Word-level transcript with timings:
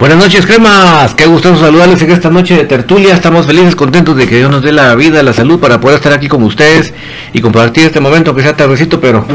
Buenas 0.00 0.16
noches, 0.16 0.46
cremas. 0.46 1.14
Qué 1.14 1.26
gusto 1.26 1.54
saludarles 1.58 2.00
en 2.00 2.10
esta 2.10 2.30
noche 2.30 2.56
de 2.56 2.64
tertulia. 2.64 3.12
Estamos 3.12 3.44
felices, 3.44 3.76
contentos 3.76 4.16
de 4.16 4.26
que 4.26 4.38
Dios 4.38 4.50
nos 4.50 4.62
dé 4.62 4.72
la 4.72 4.94
vida, 4.94 5.22
la 5.22 5.34
salud 5.34 5.60
para 5.60 5.78
poder 5.78 5.96
estar 5.96 6.10
aquí 6.14 6.26
con 6.26 6.42
ustedes 6.42 6.94
y 7.34 7.42
compartir 7.42 7.84
este 7.84 8.00
momento 8.00 8.34
que 8.34 8.40
sea 8.40 8.56
tardecito, 8.56 8.98
pero 8.98 9.26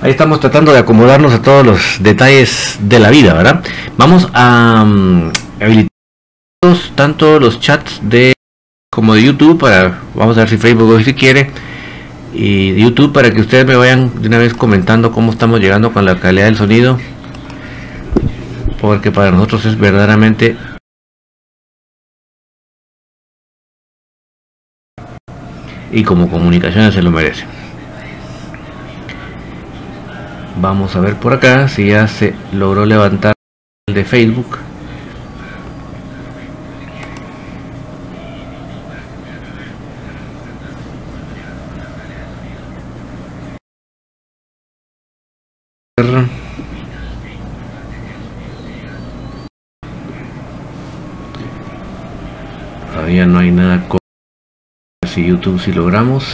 ahí 0.00 0.10
estamos 0.10 0.40
tratando 0.40 0.72
de 0.72 0.78
acomodarnos 0.78 1.34
a 1.34 1.42
todos 1.42 1.66
los 1.66 2.02
detalles 2.02 2.78
de 2.80 2.98
la 3.00 3.10
vida, 3.10 3.34
¿verdad? 3.34 3.62
Vamos 3.98 4.26
a 4.32 4.82
um, 4.82 5.30
habilitar 5.60 5.90
tanto 6.94 7.38
los 7.38 7.60
chats 7.60 8.00
de 8.02 8.32
como 8.90 9.12
de 9.12 9.24
YouTube 9.24 9.60
para 9.60 9.98
vamos 10.14 10.38
a 10.38 10.40
ver 10.40 10.48
si 10.48 10.56
Facebook 10.56 10.88
hoy 10.88 11.04
si 11.04 11.12
quiere 11.12 11.50
y 12.32 12.74
YouTube 12.76 13.12
para 13.12 13.30
que 13.30 13.42
ustedes 13.42 13.66
me 13.66 13.76
vayan 13.76 14.22
de 14.22 14.28
una 14.28 14.38
vez 14.38 14.54
comentando 14.54 15.12
cómo 15.12 15.32
estamos 15.32 15.60
llegando 15.60 15.92
con 15.92 16.06
la 16.06 16.18
calidad 16.18 16.46
del 16.46 16.56
sonido 16.56 16.98
porque 18.80 19.10
para 19.10 19.30
nosotros 19.30 19.66
es 19.66 19.78
verdaderamente 19.78 20.56
y 25.90 26.04
como 26.04 26.30
comunicaciones 26.30 26.94
se 26.94 27.02
lo 27.02 27.10
merece. 27.10 27.44
Vamos 30.60 30.96
a 30.96 31.00
ver 31.00 31.14
por 31.16 31.32
acá 31.32 31.68
si 31.68 31.88
ya 31.88 32.08
se 32.08 32.34
logró 32.52 32.84
levantar 32.84 33.34
el 33.86 33.94
de 33.94 34.04
Facebook. 34.04 34.67
Todavía 53.18 53.34
no 53.34 53.40
hay 53.40 53.50
nada 53.50 53.88
con 53.88 53.98
si 55.08 55.26
YouTube 55.26 55.60
si 55.60 55.72
logramos. 55.72 56.24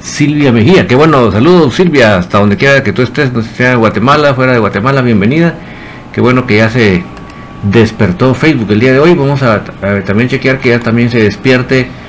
Silvia 0.00 0.52
Mejía, 0.52 0.86
qué 0.86 0.94
bueno, 0.94 1.32
saludos 1.32 1.74
Silvia, 1.74 2.18
hasta 2.18 2.38
donde 2.38 2.56
quiera 2.56 2.84
que 2.84 2.92
tú 2.92 3.02
estés, 3.02 3.32
no 3.32 3.42
sea 3.42 3.74
Guatemala, 3.74 4.34
fuera 4.34 4.52
de 4.52 4.60
Guatemala, 4.60 5.02
bienvenida. 5.02 5.54
Qué 6.12 6.20
bueno 6.20 6.46
que 6.46 6.58
ya 6.58 6.70
se 6.70 7.02
despertó 7.64 8.32
Facebook 8.34 8.70
el 8.70 8.78
día 8.78 8.92
de 8.92 9.00
hoy. 9.00 9.14
Vamos 9.14 9.42
a, 9.42 9.54
a 9.54 10.04
también 10.04 10.28
chequear 10.28 10.60
que 10.60 10.68
ya 10.68 10.78
también 10.78 11.10
se 11.10 11.18
despierte 11.18 12.01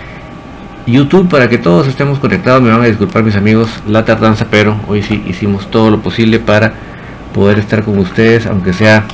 YouTube 0.86 1.30
para 1.30 1.48
que 1.50 1.58
todos 1.58 1.88
estemos 1.88 2.20
conectados. 2.20 2.62
Me 2.62 2.72
van 2.72 2.82
a 2.82 2.86
disculpar 2.86 3.24
mis 3.24 3.36
amigos 3.36 3.70
la 3.88 4.06
tardanza, 4.06 4.48
pero 4.50 4.76
hoy 4.88 5.02
sí 5.02 5.24
hicimos 5.28 5.70
todo 5.72 5.90
lo 5.90 6.02
posible 6.02 6.40
para 6.40 6.74
poder 7.34 7.60
estar 7.60 7.84
con 7.84 7.98
ustedes, 7.98 8.46
aunque 8.46 8.74
sea 8.74 9.06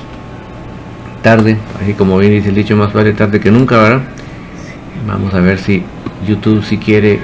tarde, 1.22 1.58
así 1.82 1.94
como 1.94 2.18
bien 2.18 2.32
dice 2.32 2.50
el 2.50 2.56
dicho, 2.56 2.76
más 2.76 2.94
vale 2.94 3.14
tarde 3.14 3.40
que 3.40 3.52
nunca, 3.52 3.78
¿verdad? 3.78 4.02
Vamos 5.08 5.34
a 5.34 5.40
ver 5.40 5.58
si 5.58 5.84
YouTube 6.28 6.64
si 6.64 6.78
quiere 6.78 7.20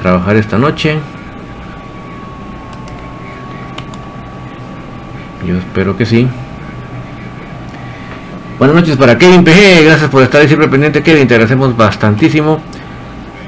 trabajar 0.00 0.36
esta 0.36 0.58
noche. 0.58 0.98
Yo 5.46 5.56
espero 5.56 5.96
que 5.96 6.06
sí. 6.06 6.28
Buenas 8.58 8.76
noches 8.76 8.96
para 8.96 9.18
Kevin 9.18 9.42
PG, 9.42 9.84
gracias 9.84 10.08
por 10.08 10.22
estar 10.22 10.46
siempre 10.46 10.68
pendiente 10.68 11.02
Kevin, 11.02 11.26
te 11.26 11.34
agradecemos 11.34 11.76
bastantísimo. 11.76 12.60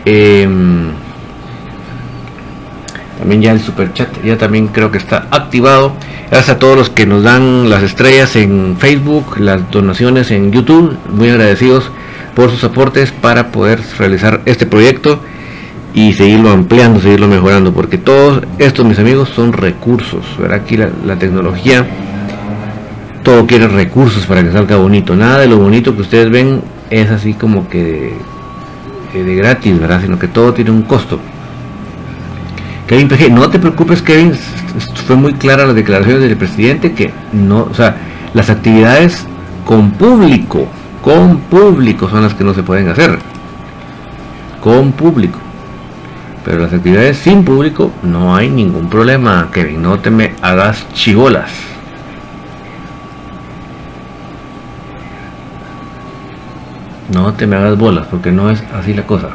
Eh, 0.04 0.48
también 3.18 3.40
ya 3.40 3.52
el 3.52 3.60
super 3.60 3.92
chat 3.94 4.08
ya 4.22 4.36
también 4.36 4.68
creo 4.68 4.90
que 4.90 4.98
está 4.98 5.28
activado. 5.30 5.92
Gracias 6.30 6.56
a 6.56 6.58
todos 6.58 6.76
los 6.76 6.90
que 6.90 7.06
nos 7.06 7.22
dan 7.22 7.70
las 7.70 7.82
estrellas 7.82 8.34
en 8.36 8.76
Facebook, 8.78 9.38
las 9.38 9.70
donaciones 9.70 10.30
en 10.30 10.52
YouTube. 10.52 10.96
Muy 11.10 11.30
agradecidos 11.30 11.90
por 12.34 12.50
sus 12.50 12.64
aportes 12.64 13.12
para 13.12 13.52
poder 13.52 13.80
realizar 13.98 14.42
este 14.46 14.66
proyecto 14.66 15.20
y 15.94 16.12
seguirlo 16.14 16.50
ampliando, 16.50 17.00
seguirlo 17.00 17.28
mejorando. 17.28 17.72
Porque 17.72 17.98
todos 17.98 18.42
estos, 18.58 18.84
mis 18.84 18.98
amigos, 18.98 19.30
son 19.30 19.52
recursos. 19.52 20.24
¿verdad? 20.38 20.60
Aquí 20.62 20.76
la 20.76 21.16
tecnología, 21.18 21.86
todo 23.22 23.46
quiere 23.46 23.68
recursos 23.68 24.26
para 24.26 24.42
que 24.42 24.52
salga 24.52 24.76
bonito. 24.76 25.14
Nada 25.16 25.38
de 25.38 25.46
lo 25.46 25.58
bonito 25.58 25.94
que 25.94 26.02
ustedes 26.02 26.30
ven 26.30 26.62
es 26.90 27.10
así 27.10 27.32
como 27.32 27.68
que 27.68 28.12
de 29.22 29.34
gratis, 29.36 29.78
¿verdad? 29.78 30.00
Sino 30.02 30.18
que 30.18 30.28
todo 30.28 30.52
tiene 30.52 30.70
un 30.70 30.82
costo. 30.82 31.20
Kevin 32.86 33.08
PG, 33.08 33.30
no 33.30 33.48
te 33.48 33.58
preocupes, 33.58 34.02
Kevin, 34.02 34.32
fue 35.06 35.16
muy 35.16 35.34
clara 35.34 35.66
la 35.66 35.72
declaración 35.72 36.20
del 36.20 36.36
presidente 36.36 36.92
que 36.92 37.12
no, 37.32 37.68
o 37.70 37.74
sea, 37.74 37.96
las 38.34 38.50
actividades 38.50 39.26
con 39.64 39.92
público, 39.92 40.66
con 41.02 41.38
público 41.38 42.08
son 42.10 42.22
las 42.22 42.34
que 42.34 42.44
no 42.44 42.52
se 42.52 42.62
pueden 42.62 42.88
hacer. 42.88 43.18
Con 44.60 44.92
público. 44.92 45.38
Pero 46.44 46.58
las 46.58 46.72
actividades 46.72 47.16
sin 47.18 47.44
público 47.44 47.90
no 48.02 48.36
hay 48.36 48.50
ningún 48.50 48.90
problema, 48.90 49.48
Kevin, 49.50 49.82
no 49.82 49.98
te 49.98 50.10
me 50.10 50.34
hagas 50.42 50.86
chivolas. 50.92 51.73
No 57.14 57.32
te 57.32 57.46
me 57.46 57.54
hagas 57.54 57.78
bolas, 57.78 58.08
porque 58.08 58.32
no 58.32 58.50
es 58.50 58.60
así 58.74 58.92
la 58.92 59.06
cosa. 59.06 59.28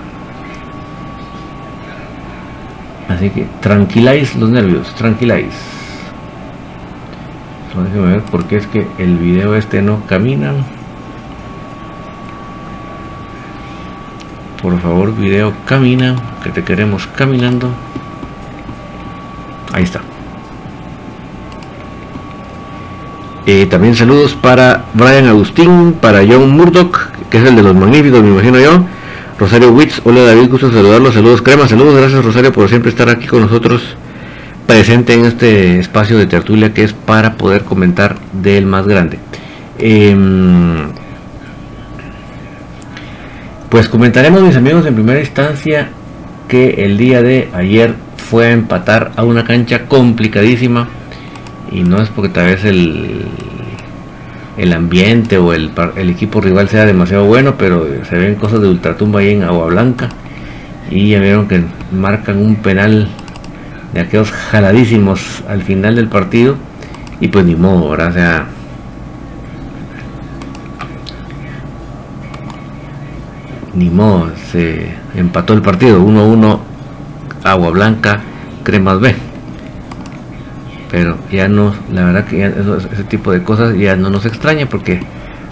Así 3.08 3.30
que 3.30 3.48
tranquiláis 3.62 4.36
los 4.36 4.50
nervios, 4.50 4.94
tranquiláis. 4.96 5.54
Solo 7.72 7.86
déjeme 7.86 8.08
ver 8.08 8.22
porque 8.24 8.58
es 8.58 8.68
que 8.68 8.86
el 8.98 9.18
video 9.18 9.56
este 9.56 9.82
no 9.82 10.02
camina. 10.08 10.54
Por 14.62 14.78
favor, 14.82 15.16
video 15.16 15.54
camina, 15.66 16.18
que 16.44 16.50
te 16.50 16.66
queremos 16.66 17.08
caminando. 17.08 17.70
Ahí 19.72 19.84
está. 19.84 20.02
Eh, 23.46 23.66
también 23.68 23.96
saludos 23.96 24.36
para 24.36 24.84
Brian 24.94 25.28
Agustín, 25.28 25.94
para 25.94 26.20
John 26.28 26.52
Murdoch, 26.52 27.10
que 27.30 27.38
es 27.38 27.44
el 27.44 27.56
de 27.56 27.64
los 27.64 27.76
magníficos, 27.76 28.22
me 28.22 28.30
imagino 28.30 28.60
yo. 28.60 28.86
Rosario 29.38 29.72
Witz, 29.72 30.02
hola 30.04 30.24
David, 30.24 30.50
gusto 30.50 30.72
saludarlos, 30.72 31.14
saludos 31.14 31.42
crema, 31.42 31.68
saludos, 31.68 31.96
gracias 31.96 32.26
Rosario 32.26 32.52
por 32.52 32.68
siempre 32.68 32.90
estar 32.90 33.08
aquí 33.08 33.26
con 33.26 33.42
nosotros, 33.42 33.96
presente 34.68 35.14
en 35.14 35.26
este 35.26 35.80
espacio 35.80 36.18
de 36.18 36.26
tertulia 36.26 36.74
que 36.74 36.84
es 36.84 36.92
para 36.92 37.36
poder 37.36 37.64
comentar 37.64 38.18
del 38.34 38.66
más 38.66 38.86
grande. 38.86 39.18
Em, 39.78 40.90
pues 43.70 43.88
comentaremos 43.88 44.42
mis 44.42 44.58
amigos 44.58 44.86
en 44.86 44.96
primera 44.96 45.22
instancia 45.22 45.90
que 46.50 46.84
el 46.84 46.98
día 46.98 47.22
de 47.22 47.50
ayer 47.54 47.94
fue 48.18 48.48
a 48.48 48.52
empatar 48.52 49.12
a 49.16 49.24
una 49.24 49.46
cancha 49.46 49.86
complicadísima 49.86 50.90
y 51.72 51.84
no 51.84 52.02
es 52.02 52.10
porque 52.10 52.30
tal 52.30 52.48
vez 52.48 52.66
el 52.66 53.26
el 54.60 54.74
ambiente 54.74 55.38
o 55.38 55.54
el, 55.54 55.72
equipo 55.96 56.42
rival 56.42 56.68
sea 56.68 56.86
demasiado 56.86 57.26
bueno, 57.26 57.56
pero 57.58 57.88
se 58.06 58.18
ven 58.18 58.36
cosas 58.36 58.62
de 58.62 58.68
ultratumba 58.68 59.22
ahí 59.22 59.32
en 59.32 59.44
Agua 59.44 59.68
Blanca. 59.68 60.10
Y 60.92 61.10
ya 61.10 61.20
vieron 61.20 61.48
que 61.48 61.64
marcan 61.92 62.38
un 62.38 62.56
penal 62.58 63.08
de 63.94 64.02
aquellos 64.02 64.32
jaladísimos 64.32 65.44
al 65.48 65.62
final 65.62 65.96
del 65.96 66.08
partido. 66.08 66.56
Y 67.22 67.30
pues 67.30 67.46
ni 67.46 67.56
modo, 67.56 67.90
¿verdad? 67.90 68.10
O 68.10 68.14
sea, 68.14 68.46
ni 73.76 73.90
modo, 73.90 74.32
se 74.52 74.94
empató 75.16 75.54
el 75.54 75.62
partido 75.62 76.02
1-1 76.02 76.60
Agua 77.44 77.70
Blanca, 77.70 78.20
Cremas 78.64 79.00
B 79.00 79.29
pero 80.90 81.18
ya 81.32 81.48
no, 81.48 81.74
la 81.92 82.06
verdad 82.06 82.26
que 82.26 82.46
ese 82.46 83.04
tipo 83.04 83.32
de 83.32 83.44
cosas 83.44 83.78
ya 83.78 83.96
no 83.96 84.10
nos 84.10 84.26
extraña 84.26 84.68
porque 84.68 85.02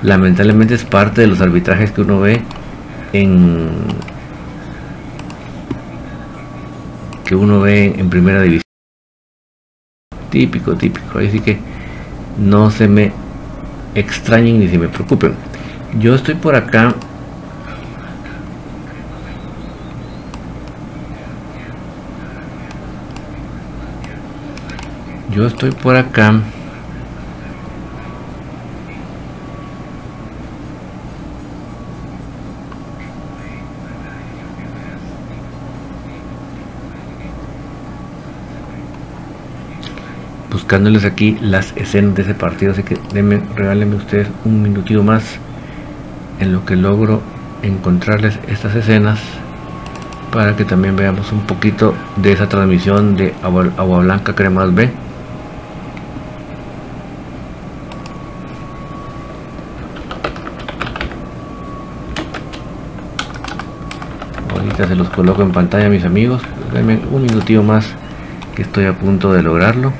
lamentablemente 0.01 0.74
es 0.74 0.84
parte 0.84 1.22
de 1.22 1.27
los 1.27 1.41
arbitrajes 1.41 1.91
que 1.91 2.01
uno 2.01 2.20
ve 2.20 2.41
en 3.13 3.70
que 7.25 7.36
uno 7.36 7.60
ve 7.62 7.94
en 7.98 8.10
primera 8.10 8.41
división. 8.41 8.63
Típico 10.29 10.75
típico. 10.75 11.20
Así 11.20 11.39
que 11.39 11.60
no 12.38 12.72
se 12.72 12.88
me 12.88 13.12
extrañen 13.96 14.60
ni 14.60 14.67
se 14.70 14.77
me 14.77 14.88
preocupen. 14.88 15.34
Yo 16.00 16.15
estoy 16.15 16.36
por 16.36 16.56
acá 16.56 16.96
yo 25.38 25.46
estoy 25.46 25.70
por 25.70 25.96
acá. 25.96 26.34
Buscándoles 40.51 41.06
aquí 41.06 41.38
las 41.39 41.72
escenas 41.75 42.15
de 42.15 42.24
ese 42.24 42.34
partido 42.34 42.72
así 42.72 42.82
que 42.82 42.98
denme, 43.13 43.39
regálenme 43.56 43.96
ustedes 43.96 44.27
un 44.44 44.63
minutito 44.63 45.03
más 45.03 45.38
en 46.39 46.51
lo 46.51 46.65
que 46.65 46.75
logro 46.75 47.22
encontrarles 47.62 48.39
estas 48.48 48.74
escenas 48.75 49.20
para 50.32 50.56
que 50.56 50.65
también 50.65 50.96
veamos 50.96 51.32
un 51.32 51.41
poquito 51.41 51.94
de 52.15 52.32
esa 52.32 52.50
transmisión 52.50 53.15
de 53.15 53.36
agua, 53.44 54.00
blanca 54.00 54.34
cremas 54.34 54.74
B 54.74 55.07
se 64.86 64.96
los 64.96 65.10
coloco 65.10 65.41
en 65.41 65.51
pantalla 65.51 65.89
mis 65.89 66.05
amigos. 66.05 66.43
Un 67.12 67.24
minutito 67.24 67.63
más 67.63 67.88
que 68.55 68.62
estoy 68.62 68.86
a 68.86 68.93
punto 68.93 69.34
de 69.34 69.41
lograrlo. 69.41 69.93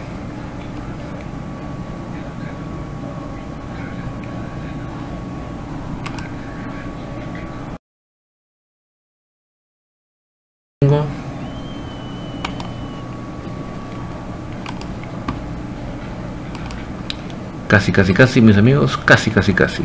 Casi 17.67 17.91
casi 17.91 18.13
casi 18.13 18.41
mis 18.41 18.57
amigos 18.57 18.98
casi 18.98 19.29
casi 19.29 19.53
casi 19.53 19.84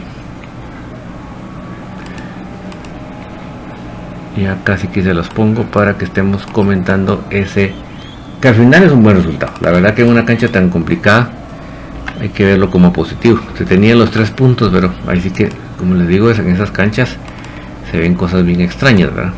ya 4.37 4.59
casi 4.65 4.89
que 4.89 5.03
se 5.03 5.15
los 5.15 5.29
pongo 5.29 5.65
para 5.65 5.99
que 5.99 6.05
estemos 6.05 6.47
comentando 6.47 7.25
ese 7.31 7.73
que 8.41 8.49
al 8.49 8.55
final 8.57 8.83
es 8.83 8.91
un 8.91 9.05
buen 9.05 9.17
resultado. 9.17 9.53
La 9.61 9.71
verdad 9.71 9.95
que 9.95 10.03
en 10.03 10.09
una 10.09 10.25
cancha 10.25 10.49
tan 10.49 10.69
complicada 10.69 11.31
hay 12.21 12.31
que 12.31 12.45
verlo 12.45 12.71
como 12.71 12.93
positivo. 12.93 13.41
Se 13.57 13.65
tenían 13.65 13.99
los 13.99 14.11
tres 14.11 14.31
puntos 14.31 14.71
pero 14.73 14.93
ahí 15.07 15.21
sí 15.21 15.31
que 15.31 15.51
como 15.79 15.95
les 15.95 16.09
digo 16.09 16.31
en 16.31 16.51
esas 16.51 16.71
canchas 16.71 17.17
se 17.91 17.99
ven 17.99 18.15
cosas 18.15 18.45
bien 18.45 18.61
extrañas 18.61 19.15
verdad 19.15 19.33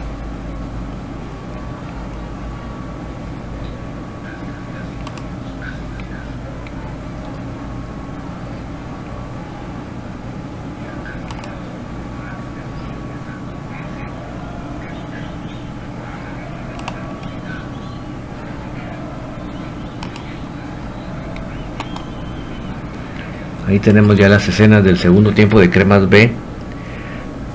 Ahí 23.75 23.81
tenemos 23.81 24.16
ya 24.16 24.28
las 24.28 24.47
escenas 24.49 24.85
del 24.85 24.97
segundo 24.97 25.33
tiempo 25.33 25.59
de 25.59 25.69
Cremas 25.69 26.09
B 26.09 26.31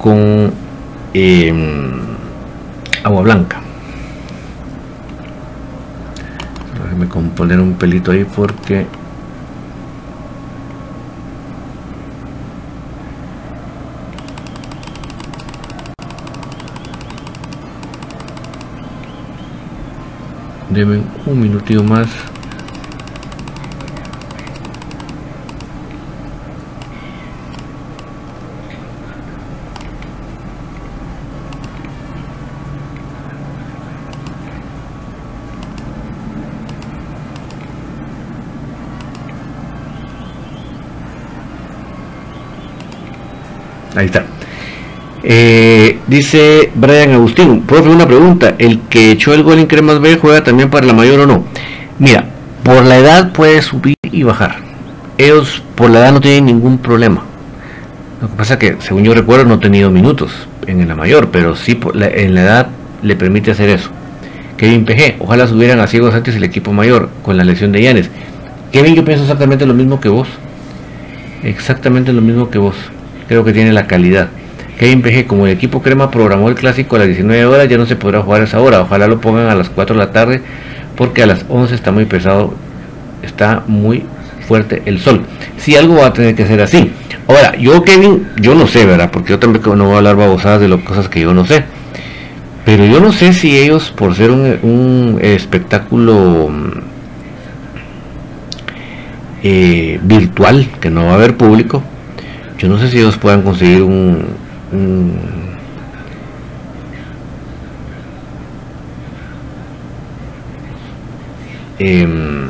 con 0.01 0.51
em, 1.13 1.91
agua 3.05 3.21
blanca. 3.21 3.61
Déjame 6.83 7.07
componer 7.07 7.61
un 7.61 7.75
pelito 7.75 8.11
ahí 8.11 8.25
porque 8.25 8.85
Deben 20.69 21.05
un 21.25 21.39
minutito 21.39 21.81
más 21.81 22.09
Ahí 43.95 44.05
está. 44.05 44.25
Eh, 45.21 45.99
dice 46.07 46.71
Brian 46.75 47.11
Agustín, 47.11 47.61
profe, 47.61 47.89
una 47.89 48.07
pregunta. 48.07 48.55
¿El 48.57 48.81
que 48.81 49.11
echó 49.11 49.33
el 49.33 49.43
gol 49.43 49.59
en 49.59 49.67
Cremas 49.67 49.99
B 49.99 50.17
juega 50.21 50.43
también 50.43 50.69
para 50.69 50.85
la 50.85 50.93
mayor 50.93 51.21
o 51.21 51.27
no? 51.27 51.43
Mira, 51.97 52.25
por 52.63 52.85
la 52.85 52.97
edad 52.97 53.31
puede 53.33 53.61
subir 53.61 53.95
y 54.03 54.23
bajar. 54.23 54.57
Ellos 55.17 55.61
por 55.75 55.89
la 55.89 55.99
edad 55.99 56.13
no 56.13 56.21
tienen 56.21 56.45
ningún 56.45 56.77
problema. 56.77 57.23
Lo 58.21 58.29
que 58.29 58.35
pasa 58.35 58.53
es 58.53 58.59
que, 58.59 58.77
según 58.79 59.03
yo 59.03 59.13
recuerdo, 59.13 59.45
no 59.45 59.55
ha 59.55 59.59
tenido 59.59 59.89
minutos 59.89 60.31
en 60.67 60.87
la 60.87 60.95
mayor, 60.95 61.29
pero 61.31 61.55
sí 61.55 61.79
en 61.95 62.35
la 62.35 62.41
edad 62.41 62.67
le 63.01 63.15
permite 63.15 63.51
hacer 63.51 63.69
eso. 63.69 63.89
Kevin 64.57 64.85
PG, 64.85 65.15
ojalá 65.19 65.47
subieran 65.47 65.79
a 65.79 65.87
ciegos 65.87 66.13
antes 66.13 66.35
el 66.35 66.43
equipo 66.43 66.73
mayor 66.73 67.09
con 67.23 67.37
la 67.37 67.45
lesión 67.45 67.71
de 67.71 67.81
Yanes. 67.81 68.09
Kevin, 68.71 68.93
yo 68.93 69.05
pienso 69.05 69.23
exactamente 69.23 69.65
lo 69.65 69.73
mismo 69.73 69.99
que 69.99 70.09
vos. 70.09 70.27
Exactamente 71.43 72.11
lo 72.11 72.21
mismo 72.21 72.49
que 72.49 72.57
vos 72.57 72.75
creo 73.29 73.45
que 73.45 73.53
tiene 73.53 73.71
la 73.71 73.85
calidad. 73.87 74.27
Kevin 74.79 75.01
PG, 75.03 75.27
como 75.27 75.45
el 75.45 75.53
equipo 75.53 75.81
Crema 75.83 76.09
programó 76.09 76.49
el 76.49 76.55
clásico 76.55 76.95
a 76.95 76.99
las 76.99 77.07
19 77.07 77.45
horas, 77.45 77.69
ya 77.69 77.77
no 77.77 77.85
se 77.85 77.95
podrá 77.95 78.21
jugar 78.21 78.41
a 78.41 78.45
esa 78.45 78.59
hora. 78.59 78.81
Ojalá 78.81 79.07
lo 79.07 79.21
pongan 79.21 79.47
a 79.47 79.55
las 79.55 79.69
4 79.69 79.95
de 79.95 80.03
la 80.03 80.11
tarde, 80.11 80.41
porque 80.95 81.21
a 81.21 81.27
las 81.27 81.45
11 81.47 81.75
está 81.75 81.91
muy 81.91 82.05
pesado, 82.05 82.55
está 83.21 83.63
muy 83.67 84.03
fuerte 84.47 84.81
el 84.85 84.99
sol. 84.99 85.21
Si 85.57 85.75
algo 85.75 85.95
va 85.95 86.07
a 86.07 86.13
tener 86.13 86.33
que 86.33 86.47
ser 86.47 86.59
así. 86.59 86.91
Ahora, 87.27 87.55
yo 87.55 87.83
Kevin, 87.83 88.29
yo 88.41 88.55
no 88.55 88.65
sé, 88.65 88.85
¿verdad? 88.87 89.11
Porque 89.11 89.29
yo 89.29 89.37
también 89.37 89.63
no 89.77 89.85
voy 89.85 89.93
a 89.93 89.97
hablar 89.97 90.15
babosadas 90.15 90.59
de 90.59 90.67
las 90.67 90.79
cosas 90.81 91.07
que 91.07 91.21
yo 91.21 91.31
no 91.33 91.45
sé. 91.45 91.65
Pero 92.65 92.83
yo 92.85 92.99
no 92.99 93.11
sé 93.11 93.33
si 93.33 93.59
ellos, 93.59 93.93
por 93.95 94.15
ser 94.15 94.31
un, 94.31 95.19
espectáculo 95.21 96.49
eh, 99.43 99.99
virtual, 100.01 100.67
que 100.81 100.89
no 100.89 101.05
va 101.05 101.11
a 101.11 101.15
haber 101.15 101.37
público, 101.37 101.83
yo 102.59 102.67
no 102.67 102.77
sé 102.77 102.89
si 102.89 102.97
ellos 102.97 103.17
puedan 103.17 103.41
conseguir 103.41 103.81
un, 103.83 104.25
em, 111.79 112.49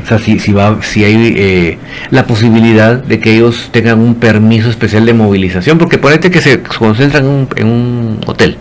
o 0.00 0.06
sea, 0.06 0.18
si, 0.20 0.38
si, 0.38 0.52
va, 0.52 0.78
si 0.82 1.02
hay 1.02 1.34
eh, 1.36 1.78
la 2.10 2.26
posibilidad 2.26 3.02
de 3.02 3.18
que 3.18 3.34
ellos 3.34 3.70
tengan 3.72 3.98
un 3.98 4.14
permiso 4.14 4.70
especial 4.70 5.04
de 5.04 5.14
movilización, 5.14 5.76
porque 5.76 5.98
ponete 5.98 6.30
que 6.30 6.40
se 6.40 6.62
concentran 6.62 7.24
en 7.24 7.30
un, 7.30 7.48
en 7.56 7.66
un 7.66 8.20
hotel, 8.24 8.56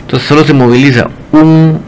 entonces 0.00 0.28
solo 0.28 0.44
se 0.44 0.52
moviliza 0.52 1.08
un 1.32 1.80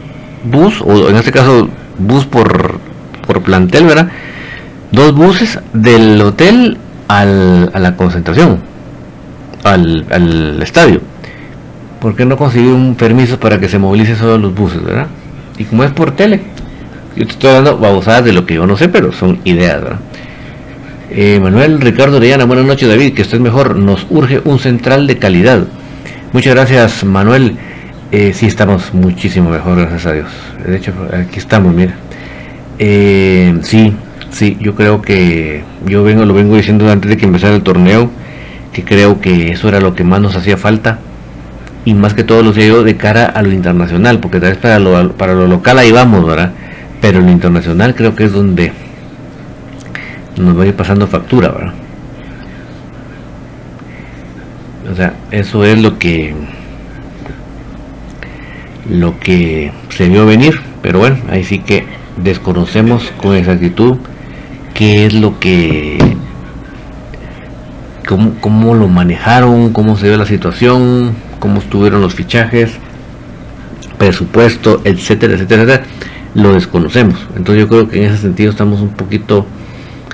bus, 0.43 0.81
o 0.81 1.07
en 1.07 1.15
este 1.15 1.31
caso 1.31 1.69
bus 1.99 2.25
por, 2.25 2.79
por 3.27 3.43
plantel, 3.43 3.85
¿verdad? 3.85 4.09
Dos 4.91 5.13
buses 5.13 5.59
del 5.73 6.19
hotel 6.19 6.79
al, 7.07 7.71
a 7.73 7.79
la 7.79 7.95
concentración, 7.95 8.59
al, 9.63 10.05
al 10.11 10.61
estadio. 10.61 11.01
¿Por 11.99 12.15
qué 12.15 12.25
no 12.25 12.37
conseguir 12.37 12.71
un 12.71 12.95
permiso 12.95 13.39
para 13.39 13.59
que 13.59 13.67
se 13.67 13.79
movilice 13.79 14.15
solo 14.15 14.37
los 14.37 14.53
buses, 14.53 14.83
verdad? 14.83 15.07
Y 15.57 15.63
como 15.63 15.83
es 15.83 15.91
por 15.91 16.11
tele, 16.11 16.41
yo 17.15 17.25
te 17.25 17.31
estoy 17.31 17.51
dando 17.51 17.77
babosadas 17.77 18.23
de 18.23 18.33
lo 18.33 18.45
que 18.45 18.55
yo 18.55 18.67
no 18.67 18.77
sé, 18.77 18.89
pero 18.89 19.11
son 19.11 19.39
ideas, 19.43 19.81
¿verdad? 19.81 19.99
Eh, 21.09 21.39
Manuel 21.41 21.79
Ricardo 21.81 22.17
Orellana, 22.17 22.45
buenas 22.45 22.65
noches 22.65 22.87
David, 22.87 23.13
que 23.13 23.21
estés 23.23 23.39
mejor. 23.39 23.77
Nos 23.77 24.05
urge 24.09 24.41
un 24.43 24.59
central 24.59 25.07
de 25.07 25.17
calidad. 25.17 25.63
Muchas 26.33 26.53
gracias 26.53 27.03
Manuel. 27.03 27.55
Eh, 28.11 28.33
sí 28.33 28.45
estamos 28.45 28.93
muchísimo 28.93 29.49
mejor, 29.49 29.77
gracias 29.77 30.05
a 30.05 30.13
Dios. 30.13 30.27
De 30.65 30.75
hecho, 30.75 30.93
aquí 31.11 31.39
estamos, 31.39 31.73
mira. 31.73 31.95
Eh, 32.77 33.57
sí, 33.63 33.93
sí, 34.31 34.57
yo 34.59 34.75
creo 34.75 35.01
que 35.01 35.63
yo 35.85 36.03
vengo, 36.03 36.25
lo 36.25 36.33
vengo 36.33 36.55
diciendo 36.55 36.89
antes 36.91 37.09
de 37.09 37.17
que 37.17 37.25
empezara 37.25 37.55
el 37.55 37.63
torneo, 37.63 38.09
que 38.73 38.83
creo 38.83 39.19
que 39.21 39.51
eso 39.51 39.67
era 39.67 39.79
lo 39.79 39.95
que 39.95 40.03
más 40.03 40.21
nos 40.21 40.35
hacía 40.35 40.57
falta 40.57 40.99
y 41.85 41.93
más 41.93 42.13
que 42.13 42.23
todo 42.23 42.43
lo 42.43 42.51
digo 42.51 42.83
de 42.83 42.97
cara 42.97 43.25
a 43.25 43.41
lo 43.41 43.51
internacional, 43.51 44.19
porque 44.19 44.39
tal 44.39 44.49
vez 44.49 44.57
para 44.59 44.79
lo, 44.79 45.13
para 45.13 45.33
lo 45.33 45.47
local 45.47 45.79
ahí 45.79 45.91
vamos, 45.91 46.25
¿verdad? 46.25 46.51
Pero 47.01 47.21
lo 47.21 47.29
internacional 47.29 47.95
creo 47.95 48.15
que 48.15 48.25
es 48.25 48.33
donde 48.33 48.73
nos 50.37 50.57
va 50.57 50.63
a 50.63 50.67
ir 50.67 50.73
pasando 50.73 51.07
factura, 51.07 51.49
¿verdad? 51.49 51.73
O 54.91 54.95
sea, 54.95 55.13
eso 55.31 55.63
es 55.65 55.81
lo 55.81 55.97
que 55.97 56.33
lo 58.89 59.19
que 59.19 59.71
se 59.89 60.07
vio 60.07 60.25
venir, 60.25 60.61
pero 60.81 60.99
bueno, 60.99 61.17
ahí 61.29 61.43
sí 61.43 61.59
que 61.59 61.85
desconocemos 62.17 63.11
con 63.21 63.35
exactitud 63.35 63.97
qué 64.77 65.07
es 65.07 65.13
lo 65.15 65.39
que 65.39 65.97
cómo, 68.07 68.35
cómo 68.39 68.75
lo 68.75 68.87
manejaron, 68.87 69.73
cómo 69.73 69.97
se 69.97 70.07
ve 70.07 70.17
la 70.17 70.27
situación, 70.27 71.15
cómo 71.39 71.61
estuvieron 71.61 71.99
los 71.99 72.13
fichajes, 72.13 72.73
presupuesto, 73.97 74.81
etcétera, 74.83 75.33
etcétera, 75.33 75.63
etcétera, 75.63 75.83
lo 76.35 76.53
desconocemos. 76.53 77.17
Entonces 77.35 77.63
yo 77.63 77.67
creo 77.67 77.89
que 77.89 78.05
en 78.05 78.11
ese 78.11 78.21
sentido 78.21 78.51
estamos 78.51 78.79
un 78.79 78.89
poquito 78.89 79.47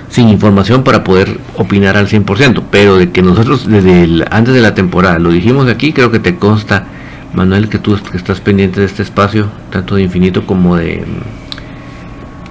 sin 0.08 0.30
información 0.30 0.86
para 0.86 1.04
poder 1.04 1.42
opinar 1.58 1.98
al 1.98 2.08
100%, 2.08 2.64
pero 2.72 2.96
de 2.96 3.12
que 3.12 3.22
nosotros 3.22 3.68
desde 3.68 4.24
antes 4.32 4.54
de 4.54 4.62
la 4.62 4.74
temporada 4.74 5.20
lo 5.20 5.32
dijimos 5.32 5.68
aquí, 5.68 5.92
creo 5.92 6.10
que 6.10 6.20
te 6.20 6.38
consta, 6.38 6.86
Manuel, 7.34 7.68
que 7.68 7.80
tú 7.80 8.00
que 8.10 8.16
estás 8.16 8.40
pendiente 8.40 8.80
de 8.80 8.86
este 8.86 9.04
espacio, 9.04 9.50
tanto 9.72 9.96
de 9.96 10.04
infinito 10.04 10.46
como 10.46 10.78
de 10.78 11.04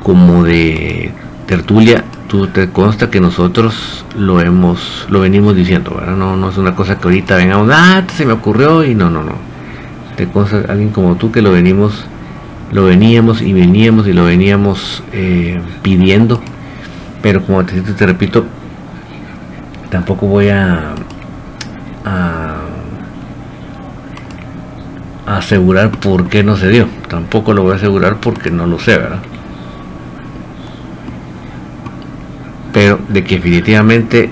como 0.03 0.45
de 0.45 1.13
tertulia, 1.47 2.05
tú 2.29 2.47
te 2.47 2.71
consta 2.71 3.11
que 3.11 3.21
nosotros 3.21 4.05
lo 4.17 4.41
hemos, 4.41 5.07
lo 5.11 5.21
venimos 5.21 5.55
diciendo, 5.55 5.95
¿verdad? 5.95 6.17
No, 6.17 6.37
no 6.37 6.51
es 6.51 6.57
una 6.57 6.75
cosa 6.75 6.99
que 6.99 7.05
ahorita 7.05 7.37
vengamos, 7.37 7.69
ah, 7.73 8.05
se 8.15 8.25
me 8.25 8.33
ocurrió 8.33 8.85
y 8.85 8.95
no, 8.95 9.11
no, 9.11 9.23
no. 9.23 9.35
Te 10.17 10.27
consta 10.29 10.65
alguien 10.69 10.91
como 10.91 11.17
tú 11.17 11.31
que 11.31 11.43
lo 11.43 11.53
venimos, 11.53 12.07
lo 12.73 12.85
veníamos 12.85 13.43
y 13.43 13.53
veníamos 13.53 14.07
y 14.07 14.13
lo 14.13 14.25
veníamos 14.25 15.03
eh, 15.13 15.61
pidiendo, 15.83 16.41
pero 17.21 17.43
como 17.45 17.65
te, 17.65 17.81
te 17.81 18.07
repito, 18.07 18.47
tampoco 19.91 20.27
voy 20.27 20.49
a, 20.49 20.95
asegurar 25.27 25.91
por 25.91 26.29
qué 26.29 26.43
no 26.43 26.57
se 26.57 26.69
dio, 26.69 26.89
tampoco 27.09 27.53
lo 27.53 27.63
voy 27.63 27.73
a 27.73 27.77
asegurar 27.77 28.17
porque 28.17 28.51
no 28.51 28.67
lo 28.67 28.79
sé, 28.79 28.99
¿verdad? 28.99 29.21
Pero 32.73 32.99
de 33.09 33.25
que 33.25 33.37
definitivamente 33.37 34.31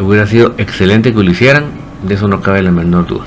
hubiera 0.00 0.26
sido 0.26 0.54
excelente 0.58 1.12
que 1.12 1.22
lo 1.22 1.30
hicieran, 1.30 1.64
de 2.02 2.14
eso 2.14 2.28
no 2.28 2.40
cabe 2.40 2.62
la 2.62 2.70
menor 2.70 3.06
duda. 3.06 3.24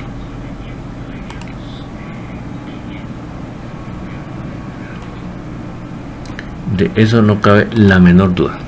De 6.76 6.92
eso 6.96 7.22
no 7.22 7.42
cabe 7.42 7.68
la 7.74 8.00
menor 8.00 8.34
duda. 8.36 8.60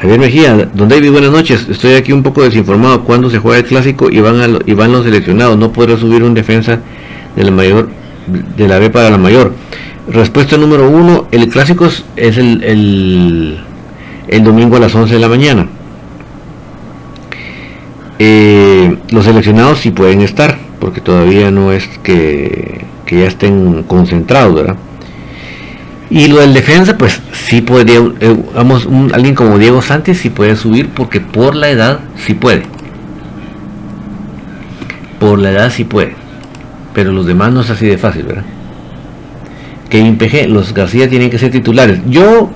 Javier 0.00 0.20
Mejía, 0.20 0.68
don 0.74 0.88
David, 0.88 1.10
buenas 1.10 1.30
noches. 1.30 1.66
Estoy 1.70 1.94
aquí 1.94 2.12
un 2.12 2.22
poco 2.22 2.42
desinformado. 2.42 3.02
¿Cuándo 3.04 3.30
se 3.30 3.38
juega 3.38 3.58
el 3.58 3.64
clásico 3.64 4.10
y 4.10 4.20
van, 4.20 4.40
a 4.42 4.58
y 4.66 4.74
van 4.74 4.92
los 4.92 5.04
seleccionados? 5.04 5.56
No 5.56 5.72
podrá 5.72 5.96
subir 5.96 6.22
un 6.22 6.34
defensa 6.34 6.80
del 7.34 7.50
mayor 7.50 7.88
de 8.26 8.68
la 8.68 8.78
B 8.78 8.90
para 8.90 9.10
la 9.10 9.18
mayor. 9.18 9.52
Respuesta 10.08 10.56
número 10.56 10.88
uno, 10.88 11.26
el 11.32 11.48
clásico 11.48 11.86
es 11.86 12.38
el, 12.38 13.58
el, 14.28 14.44
domingo 14.44 14.76
a 14.76 14.80
las 14.80 14.94
11 14.94 15.14
de 15.14 15.20
la 15.20 15.28
mañana. 15.28 15.66
Eh, 18.18 18.96
los 19.10 19.24
seleccionados 19.24 19.80
sí 19.80 19.90
pueden 19.90 20.22
estar, 20.22 20.58
porque 20.80 21.00
todavía 21.00 21.50
no 21.50 21.72
es 21.72 21.86
que, 22.02 22.84
que 23.04 23.20
ya 23.20 23.26
estén 23.26 23.82
concentrados, 23.82 24.54
¿verdad? 24.54 24.76
Y 26.08 26.28
lo 26.28 26.38
del 26.38 26.54
defensa, 26.54 26.96
pues 26.96 27.20
sí 27.32 27.60
podría, 27.60 27.98
eh, 28.20 28.36
vamos, 28.54 28.88
alguien 29.12 29.34
como 29.34 29.58
Diego 29.58 29.82
Sánchez 29.82 30.18
sí 30.18 30.30
puede 30.30 30.54
subir, 30.54 30.88
porque 30.90 31.20
por 31.20 31.56
la 31.56 31.68
edad 31.68 32.00
sí 32.24 32.34
puede. 32.34 32.62
Por 35.18 35.40
la 35.40 35.50
edad 35.50 35.72
sí 35.72 35.82
puede 35.82 36.25
pero 36.96 37.12
los 37.12 37.26
demás 37.26 37.52
no 37.52 37.60
es 37.60 37.68
así 37.68 37.86
de 37.86 37.98
fácil, 37.98 38.22
¿verdad? 38.22 38.44
Kevin 39.90 40.16
PG, 40.16 40.48
los 40.48 40.72
García 40.72 41.10
tienen 41.10 41.28
que 41.28 41.38
ser 41.38 41.50
titulares. 41.50 42.00
Yo 42.08 42.48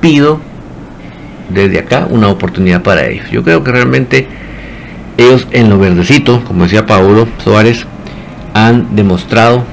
pido 0.00 0.38
desde 1.48 1.80
acá 1.80 2.06
una 2.08 2.28
oportunidad 2.28 2.84
para 2.84 3.08
ellos. 3.08 3.28
Yo 3.32 3.42
creo 3.42 3.64
que 3.64 3.72
realmente 3.72 4.28
ellos 5.16 5.48
en 5.50 5.68
lo 5.68 5.80
verdecito, 5.80 6.44
como 6.44 6.62
decía 6.62 6.86
Paulo 6.86 7.26
Suárez, 7.42 7.86
han 8.54 8.94
demostrado 8.94 9.64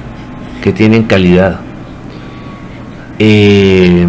que 0.60 0.72
tienen 0.72 1.04
calidad. 1.04 1.60
Eh, 3.20 4.08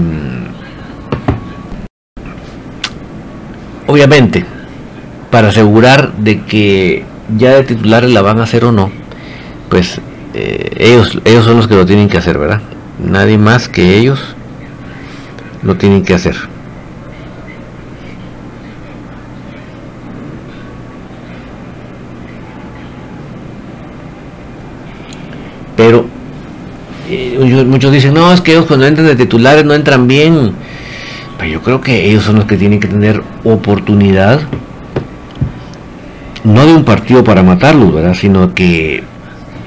obviamente, 3.86 4.45
para 5.30 5.49
asegurar 5.49 6.13
de 6.13 6.41
que 6.41 7.06
ya 7.38 7.51
de 7.51 7.63
titulares 7.65 8.10
la 8.10 8.23
van 8.23 8.39
a 8.39 8.43
hacer 8.45 8.65
o 8.65 8.71
no, 8.71 8.89
pues 9.69 9.99
eh, 10.34 10.71
ellos, 10.77 11.19
ellos 11.25 11.45
son 11.45 11.58
los 11.58 11.67
que 11.67 11.75
lo 11.75 11.86
tienen 11.86 12.10
que 12.10 12.17
hacer, 12.17 12.38
¿verdad? 12.38 12.62
Nadie 13.03 13.38
más 13.38 13.67
que 13.67 13.97
ellos 13.97 14.36
lo 15.63 15.75
tienen 15.75 16.03
que 16.03 16.13
hacer. 16.13 16.36
Pero 25.75 26.06
eh, 27.10 27.65
muchos 27.67 27.91
dicen, 27.91 28.13
no, 28.13 28.34
es 28.34 28.41
que 28.41 28.51
ellos 28.51 28.65
cuando 28.65 28.88
entran 28.88 29.08
de 29.08 29.15
titulares 29.15 29.63
no 29.63 29.73
entran 29.73 30.08
bien. 30.08 30.53
Pero 31.38 31.51
yo 31.51 31.62
creo 31.62 31.82
que 31.82 32.10
ellos 32.10 32.23
son 32.23 32.38
los 32.38 32.45
que 32.45 32.58
tienen 32.58 32.80
que 32.80 32.88
tener 32.88 33.21
oportunidad, 33.43 34.41
no 36.43 36.65
de 36.65 36.73
un 36.73 36.84
partido 36.84 37.23
para 37.23 37.43
matarlos, 37.43 37.93
¿verdad? 37.93 38.15
Sino 38.15 38.56
que 38.56 39.03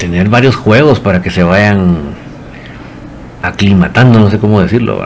tener 0.01 0.31
varios 0.31 0.57
juegos 0.57 0.99
para 0.99 1.21
que 1.21 1.31
se 1.31 1.43
vayan 1.43 1.99
aclimatando, 3.43 4.19
no 4.19 4.31
sé 4.31 4.39
cómo 4.39 4.61
decirlo, 4.63 4.99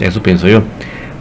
eso 0.00 0.22
pienso 0.22 0.48
yo. 0.48 0.62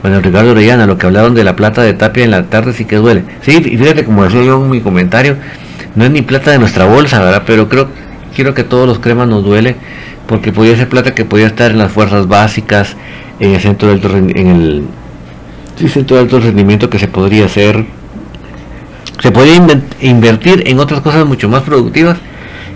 Bueno, 0.01 0.19
Ricardo 0.19 0.51
Orellana, 0.51 0.87
lo 0.87 0.97
que 0.97 1.05
hablaron 1.05 1.35
de 1.35 1.43
la 1.43 1.55
plata 1.55 1.83
de 1.83 1.93
Tapia 1.93 2.23
en 2.23 2.31
la 2.31 2.47
tarde 2.47 2.73
sí 2.73 2.85
que 2.85 2.95
duele. 2.95 3.23
Sí, 3.43 3.51
y 3.63 3.77
fíjate, 3.77 4.03
como 4.03 4.23
decía 4.23 4.43
yo 4.43 4.63
en 4.63 4.71
mi 4.71 4.81
comentario, 4.81 5.37
no 5.93 6.05
es 6.05 6.09
ni 6.09 6.23
plata 6.23 6.49
de 6.49 6.57
nuestra 6.57 6.85
bolsa, 6.85 7.19
¿verdad? 7.23 7.43
Pero 7.45 7.69
creo, 7.69 7.87
quiero 8.35 8.55
que 8.55 8.63
todos 8.63 8.87
los 8.87 8.97
cremas 8.97 9.27
nos 9.27 9.43
duele, 9.43 9.75
porque 10.27 10.51
podía 10.51 10.75
ser 10.75 10.89
plata 10.89 11.13
que 11.13 11.23
podía 11.23 11.45
estar 11.45 11.69
en 11.69 11.77
las 11.77 11.91
fuerzas 11.91 12.27
básicas, 12.27 12.95
en 13.39 13.51
el 13.51 13.61
centro 13.61 13.89
de 13.89 13.93
alto, 13.93 14.09
en 14.17 14.47
el 15.79 15.89
centro 15.91 16.15
de 16.15 16.23
alto 16.23 16.39
rendimiento 16.39 16.89
que 16.89 16.97
se 16.97 17.07
podría 17.07 17.45
hacer. 17.45 17.85
Se 19.21 19.29
podría 19.29 19.61
invertir 19.99 20.63
en 20.65 20.79
otras 20.79 21.01
cosas 21.01 21.27
mucho 21.27 21.47
más 21.47 21.61
productivas 21.61 22.17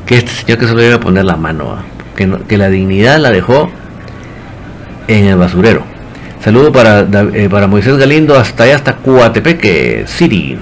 que 0.05 0.17
este 0.17 0.31
señor 0.31 0.59
que 0.59 0.67
solo 0.67 0.83
iba 0.83 0.95
a 0.95 0.99
poner 0.99 1.25
la 1.25 1.35
mano, 1.35 1.77
que, 2.15 2.29
que, 2.47 2.57
la 2.57 2.69
dignidad 2.69 3.19
la 3.19 3.31
dejó 3.31 3.69
en 5.07 5.25
el 5.25 5.37
basurero. 5.37 5.83
Saludo 6.43 6.71
para, 6.71 7.07
eh, 7.33 7.49
para 7.49 7.67
Moisés 7.67 7.97
Galindo 7.97 8.37
hasta 8.37 8.65
allá, 8.65 8.75
hasta 8.75 8.97
Coatepeque 8.97 10.03
City. 10.07 10.57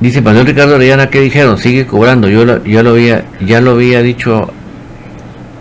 Dice 0.00 0.20
Manuel 0.22 0.46
Ricardo 0.46 0.74
Orellana, 0.74 1.10
¿qué 1.10 1.20
dijeron? 1.20 1.58
Sigue 1.58 1.86
cobrando. 1.86 2.28
Yo 2.28 2.44
lo, 2.44 2.64
ya 2.64 2.82
lo 2.82 2.90
había, 2.90 3.24
ya 3.40 3.60
lo 3.60 3.72
había 3.72 4.02
dicho 4.02 4.50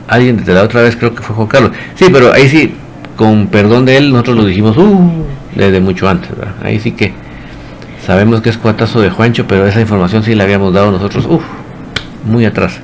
alguien 0.08 0.38
desde 0.38 0.54
la 0.54 0.64
otra 0.64 0.82
vez, 0.82 0.96
creo 0.96 1.14
que 1.14 1.22
fue 1.22 1.36
Juan 1.36 1.48
Carlos. 1.48 1.72
Sí, 1.96 2.06
pero 2.12 2.34
ahí 2.34 2.50
sí, 2.50 2.74
con 3.16 3.48
perdón 3.48 3.86
de 3.86 3.98
él, 3.98 4.12
nosotros 4.12 4.38
lo 4.38 4.46
dijimos 4.46 4.78
uh, 4.78 5.26
desde 5.56 5.80
mucho 5.80 6.10
antes. 6.10 6.32
Ahí 6.64 6.80
sí 6.80 6.94
que 6.94 7.14
sabemos 8.06 8.42
que 8.42 8.50
es 8.50 8.58
cuatazo 8.58 9.02
de 9.02 9.10
Juancho, 9.10 9.46
pero 9.46 9.68
esa 9.68 9.82
información 9.82 10.24
sí 10.24 10.34
la 10.34 10.46
habíamos 10.46 10.74
dado 10.74 10.90
nosotros 10.90 11.28
muy 12.30 12.46
atrás. 12.46 12.80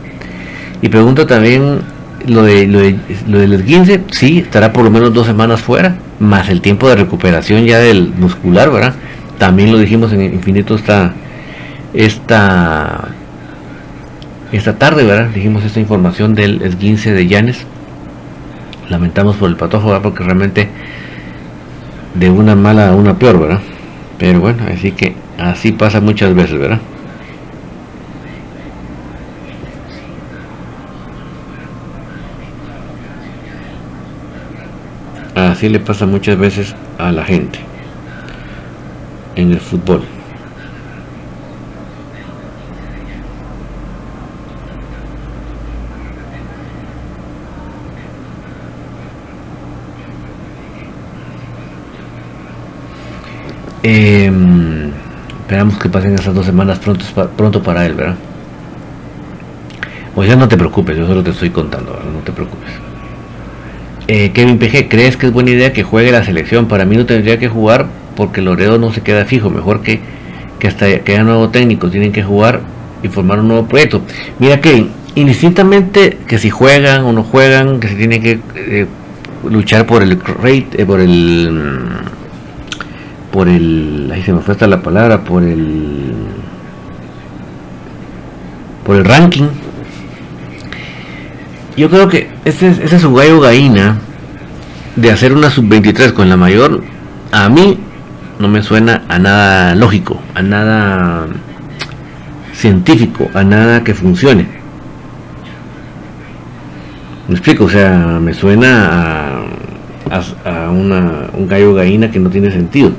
Y 0.82 0.90
pregunto 0.90 1.26
también 1.26 1.80
lo 2.28 2.44
de 2.44 2.68
lo, 2.68 2.80
de, 2.80 2.98
lo 3.28 3.40
del 3.40 3.64
15, 3.64 4.02
sí, 4.12 4.40
estará 4.40 4.74
por 4.74 4.84
lo 4.84 4.92
menos 4.92 5.14
dos 5.14 5.28
semanas 5.28 5.62
fuera, 5.62 5.96
más 6.20 6.50
el 6.50 6.62
tiempo 6.62 6.90
de 6.90 6.96
recuperación 6.96 7.66
ya 7.66 7.80
del 7.80 8.10
muscular, 8.18 8.72
¿verdad? 8.72 8.96
También 9.38 9.72
lo 9.72 9.78
dijimos 9.78 10.14
en 10.14 10.22
Infinito 10.22 10.76
esta, 10.76 11.14
esta, 11.94 13.10
esta 14.52 14.78
tarde, 14.78 15.04
¿verdad? 15.04 15.30
Dijimos 15.30 15.64
esta 15.64 15.80
información 15.80 16.36
del 16.36 16.62
esguince 16.62 17.12
de 17.12 17.28
Llanes. 17.28 17.66
Lamentamos 18.90 19.36
por 19.36 19.50
el 19.50 19.58
patojo. 19.58 20.00
Porque 20.02 20.24
realmente 20.24 20.70
de 22.14 22.30
una 22.30 22.56
mala 22.56 22.90
a 22.90 22.96
una 22.96 23.18
peor, 23.20 23.40
¿verdad? 23.40 23.60
Pero 24.18 24.40
bueno, 24.40 24.64
así 24.74 24.92
que 24.92 25.16
así 25.38 25.74
pasa 25.74 26.00
muchas 26.00 26.34
veces, 26.34 26.58
¿verdad? 26.58 26.80
Así 35.56 35.70
le 35.70 35.80
pasa 35.80 36.06
muchas 36.06 36.38
veces 36.38 36.76
a 36.98 37.14
la 37.14 37.24
gente 37.24 37.60
en 39.38 39.54
el 39.54 39.60
fútbol. 39.62 40.02
Eh, 53.82 54.30
esperamos 55.40 55.78
que 55.78 55.88
pasen 55.88 56.16
esas 56.16 56.36
dos 56.36 56.46
semanas 56.46 56.80
pronto, 56.80 57.64
para 57.64 57.86
él, 57.86 57.94
¿verdad? 57.94 58.16
O 60.18 60.24
ya 60.26 60.36
no 60.36 60.50
te 60.50 60.58
preocupes, 60.58 60.98
yo 60.98 61.08
solo 61.08 61.24
te 61.24 61.30
estoy 61.30 61.50
contando, 61.50 61.94
¿verdad? 61.94 62.12
no 62.12 62.20
te 62.20 62.34
preocupes. 62.34 62.95
Eh, 64.08 64.32
Kevin 64.34 64.60
PG, 64.60 64.88
¿crees 64.88 65.18
que 65.18 65.28
es 65.28 65.34
buena 65.34 65.50
idea 65.52 65.74
que 65.74 65.82
juegue 65.84 66.12
la 66.12 66.24
selección? 66.24 66.68
Para 66.68 66.86
mí 66.86 66.96
no 66.96 67.06
tendría 67.06 67.40
que 67.40 67.48
jugar 67.48 67.88
porque 68.16 68.42
Loredo 68.42 68.78
no 68.78 68.94
se 68.94 69.02
queda 69.02 69.26
fijo, 69.26 69.50
mejor 69.50 69.82
que, 69.82 70.00
que 70.60 70.68
hasta 70.68 71.00
que 71.00 71.14
haya 71.14 71.24
nuevo 71.24 71.50
técnico, 71.50 71.90
tienen 71.90 72.12
que 72.12 72.24
jugar 72.24 72.62
y 73.02 73.08
formar 73.08 73.40
un 73.40 73.48
nuevo 73.48 73.68
proyecto. 73.68 74.02
Mira 74.40 74.62
que 74.62 74.88
indistintamente 75.16 76.20
que 76.28 76.38
si 76.38 76.50
juegan 76.50 77.04
o 77.04 77.14
no 77.14 77.24
juegan, 77.24 77.80
que 77.80 77.88
se 77.88 77.96
tiene 77.96 78.22
que 78.22 78.40
eh, 78.56 78.86
luchar 79.50 79.88
por 79.88 80.04
el 80.04 80.20
rate, 80.20 80.68
eh, 80.78 80.86
por 80.86 81.00
el 81.00 81.62
por 83.32 83.50
el 83.50 84.10
ahí 84.14 84.22
se 84.24 84.32
me 84.32 84.42
fue 84.42 84.54
hasta 84.54 84.68
la 84.68 84.82
palabra, 84.82 85.24
por 85.24 85.44
el 85.44 86.14
por 88.86 88.98
el 88.98 89.04
ranking. 89.04 89.65
Yo 91.78 91.90
creo 91.90 92.08
que 92.08 92.30
ese, 92.46 92.70
ese 92.70 92.96
es 92.96 93.02
su 93.02 93.14
gallo 93.14 93.42
gallina 93.42 93.98
de 94.96 95.12
hacer 95.12 95.34
una 95.34 95.50
sub-23 95.50 96.14
con 96.14 96.30
la 96.30 96.38
mayor, 96.38 96.84
a 97.32 97.50
mí 97.50 97.78
no 98.40 98.48
me 98.48 98.64
suena 98.64 99.04
a 99.10 99.20
nada 99.20 99.76
lógico, 99.76 100.22
a 100.34 100.42
nada 100.42 101.28
científico, 102.54 103.30
a 103.34 103.44
nada 103.44 103.84
que 103.84 103.94
funcione. 103.94 104.48
Me 107.28 107.36
explico, 107.36 107.66
o 107.66 107.70
sea, 107.70 108.20
me 108.22 108.34
suena 108.34 109.42
a, 110.10 110.22
a, 110.46 110.66
a 110.66 110.70
una, 110.70 111.30
un 111.34 111.48
gallo 111.48 111.74
gallina 111.74 112.10
que 112.10 112.20
no 112.20 112.30
tiene 112.30 112.52
sentido. 112.52 112.92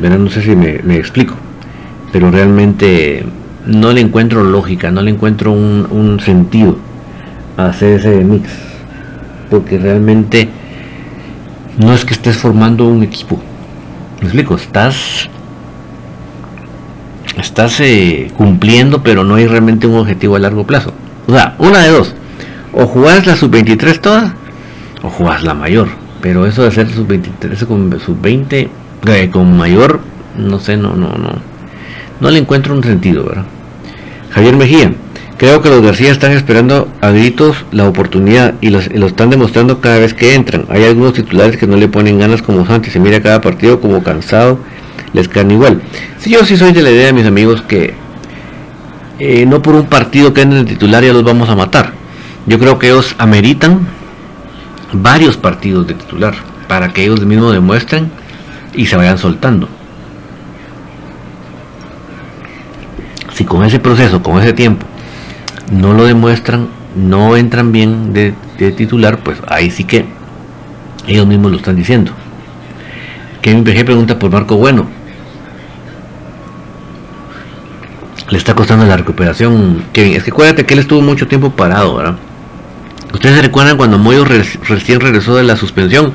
Verán, 0.00 0.24
no 0.24 0.30
sé 0.30 0.42
si 0.42 0.54
me, 0.54 0.96
explico, 0.96 1.34
pero 2.12 2.30
realmente 2.30 3.24
no 3.66 3.92
le 3.92 4.00
encuentro 4.00 4.44
lógica, 4.44 4.90
no 4.90 5.02
le 5.02 5.10
encuentro 5.10 5.52
un, 5.52 5.86
un 5.90 6.20
sentido 6.20 6.76
a 7.56 7.66
hacer 7.66 8.00
ese 8.00 8.24
mix, 8.24 8.48
porque 9.50 9.78
realmente 9.78 10.48
no 11.78 11.92
es 11.92 12.04
que 12.04 12.14
estés 12.14 12.36
formando 12.36 12.86
un 12.86 13.02
equipo, 13.02 13.40
me 14.20 14.26
explico, 14.26 14.54
estás 14.56 15.28
estás 17.40 17.80
eh, 17.80 18.30
cumpliendo, 18.36 19.02
pero 19.02 19.24
no 19.24 19.36
hay 19.36 19.46
realmente 19.46 19.86
un 19.86 19.96
objetivo 19.96 20.36
a 20.36 20.38
largo 20.38 20.66
plazo. 20.66 20.92
O 21.26 21.32
sea, 21.32 21.54
una 21.58 21.80
de 21.80 21.90
dos, 21.90 22.14
o 22.72 22.86
jugás 22.86 23.26
la 23.26 23.36
sub-23 23.36 24.00
toda, 24.00 24.34
o 25.02 25.10
jugás 25.10 25.42
la 25.42 25.54
mayor, 25.54 25.88
pero 26.20 26.46
eso 26.46 26.62
de 26.62 26.68
hacer 26.68 26.90
sub-23 26.90 27.66
con 27.66 28.00
sub-20 28.00 28.68
con 29.32 29.56
mayor, 29.56 30.00
no 30.36 30.60
sé, 30.60 30.76
no, 30.76 30.94
no, 30.94 31.08
no, 31.16 31.30
no 32.20 32.30
le 32.30 32.38
encuentro 32.38 32.74
un 32.74 32.82
sentido, 32.82 33.24
¿verdad? 33.24 33.44
Javier 34.30 34.56
Mejía, 34.56 34.92
creo 35.36 35.62
que 35.62 35.70
los 35.70 35.82
García 35.82 36.10
están 36.10 36.32
esperando 36.32 36.88
a 37.00 37.10
gritos 37.10 37.64
la 37.72 37.88
oportunidad 37.88 38.54
y, 38.60 38.70
los, 38.70 38.92
lo 38.92 39.06
están 39.06 39.30
demostrando 39.30 39.80
cada 39.80 39.98
vez 39.98 40.14
que 40.14 40.34
entran. 40.34 40.66
Hay 40.68 40.84
algunos 40.84 41.14
titulares 41.14 41.56
que 41.56 41.66
no 41.66 41.76
le 41.76 41.88
ponen 41.88 42.18
ganas 42.18 42.42
como 42.42 42.66
Santi, 42.66 42.90
se 42.90 43.00
mira 43.00 43.22
cada 43.22 43.40
partido 43.40 43.80
como 43.80 44.02
cansado, 44.02 44.58
les 45.12 45.28
caen 45.28 45.50
igual. 45.50 45.80
Si 46.18 46.30
yo 46.30 46.44
sí 46.44 46.56
soy 46.56 46.72
de 46.72 46.82
la 46.82 46.90
idea, 46.90 47.12
mis 47.12 47.26
amigos, 47.26 47.62
que 47.62 47.94
eh, 49.18 49.46
no 49.46 49.62
por 49.62 49.74
un 49.74 49.86
partido 49.86 50.34
que 50.34 50.42
anden 50.42 50.64
de 50.64 50.72
titular 50.72 51.02
ya 51.02 51.12
los 51.12 51.24
vamos 51.24 51.48
a 51.48 51.56
matar. 51.56 51.92
Yo 52.46 52.58
creo 52.58 52.78
que 52.78 52.88
ellos 52.88 53.14
ameritan 53.18 53.86
varios 54.92 55.36
partidos 55.36 55.86
de 55.86 55.94
titular 55.94 56.34
para 56.66 56.92
que 56.92 57.04
ellos 57.04 57.24
mismos 57.24 57.52
demuestren 57.52 58.10
y 58.78 58.86
se 58.86 58.96
vayan 58.96 59.18
soltando. 59.18 59.68
Si 63.34 63.44
con 63.44 63.64
ese 63.64 63.80
proceso, 63.80 64.22
con 64.22 64.40
ese 64.40 64.52
tiempo, 64.52 64.86
no 65.72 65.92
lo 65.92 66.04
demuestran, 66.04 66.68
no 66.94 67.36
entran 67.36 67.72
bien 67.72 68.12
de, 68.12 68.34
titular, 68.72 69.18
pues 69.18 69.38
ahí 69.48 69.72
sí 69.72 69.82
que 69.82 70.06
ellos 71.08 71.26
mismos 71.26 71.50
lo 71.50 71.56
están 71.56 71.74
diciendo. 71.74 72.12
Kevin 73.42 73.64
PG 73.64 73.84
pregunta 73.84 74.16
por 74.16 74.30
Marco 74.30 74.56
Bueno. 74.56 74.86
Le 78.30 78.38
está 78.38 78.54
costando 78.54 78.86
la 78.86 78.96
recuperación, 78.96 79.86
Kevin. 79.92 80.14
Es 80.14 80.22
que 80.22 80.30
acuérdate 80.30 80.66
que 80.66 80.74
él 80.74 80.80
estuvo 80.80 81.00
mucho 81.00 81.26
tiempo 81.26 81.50
parado, 81.50 81.96
¿verdad? 81.96 82.16
Ustedes 83.12 83.36
se 83.36 83.42
recuerdan 83.42 83.76
cuando 83.76 83.98
Moyo 83.98 84.24
re 84.24 84.44
recién 84.68 85.00
regresó 85.00 85.34
de 85.34 85.42
la 85.42 85.56
suspensión. 85.56 86.12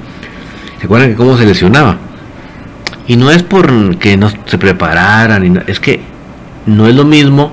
¿Se 0.79 0.85
acuerdan 0.85 1.09
que 1.09 1.15
cómo 1.15 1.35
se 1.37 1.45
lesionaba? 1.45 1.97
Y 3.07 3.15
no 3.15 3.31
es 3.31 3.43
por 3.43 3.97
que 3.97 4.17
no 4.17 4.29
se 4.45 4.57
prepararan, 4.57 5.63
es 5.67 5.79
que 5.79 6.01
no 6.65 6.87
es 6.87 6.95
lo 6.95 7.03
mismo 7.03 7.51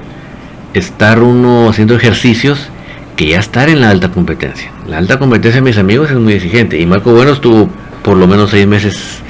estar 0.75 1.23
uno 1.23 1.69
haciendo 1.69 1.95
ejercicios 1.97 2.69
que 3.17 3.29
ya 3.29 3.39
estar 3.39 3.69
en 3.69 3.81
la 3.81 3.91
alta 3.91 4.11
competencia. 4.11 4.71
La 4.87 4.99
alta 4.99 5.19
competencia, 5.19 5.61
mis 5.61 5.79
amigos, 5.79 6.11
es 6.11 6.17
muy 6.17 6.35
exigente. 6.35 6.81
Y 6.81 6.87
Marco 6.87 7.13
Bueno 7.13 7.33
estuvo 7.33 7.69
por 8.03 8.17
lo 8.17 8.27
menos 8.27 8.51
seis 8.51 8.67
meses 8.67 9.21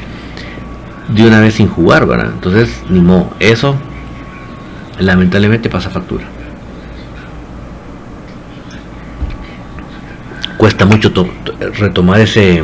de 1.08 1.26
una 1.26 1.40
vez 1.40 1.54
sin 1.54 1.68
jugar, 1.68 2.06
¿verdad? 2.06 2.30
Entonces, 2.32 2.70
ni 2.88 3.00
modo. 3.00 3.34
Eso 3.40 3.76
lamentablemente 4.98 5.68
pasa 5.68 5.90
factura. 5.90 6.24
Cuesta 10.56 10.84
mucho 10.84 11.12
retomar 11.78 12.20
ese 12.20 12.62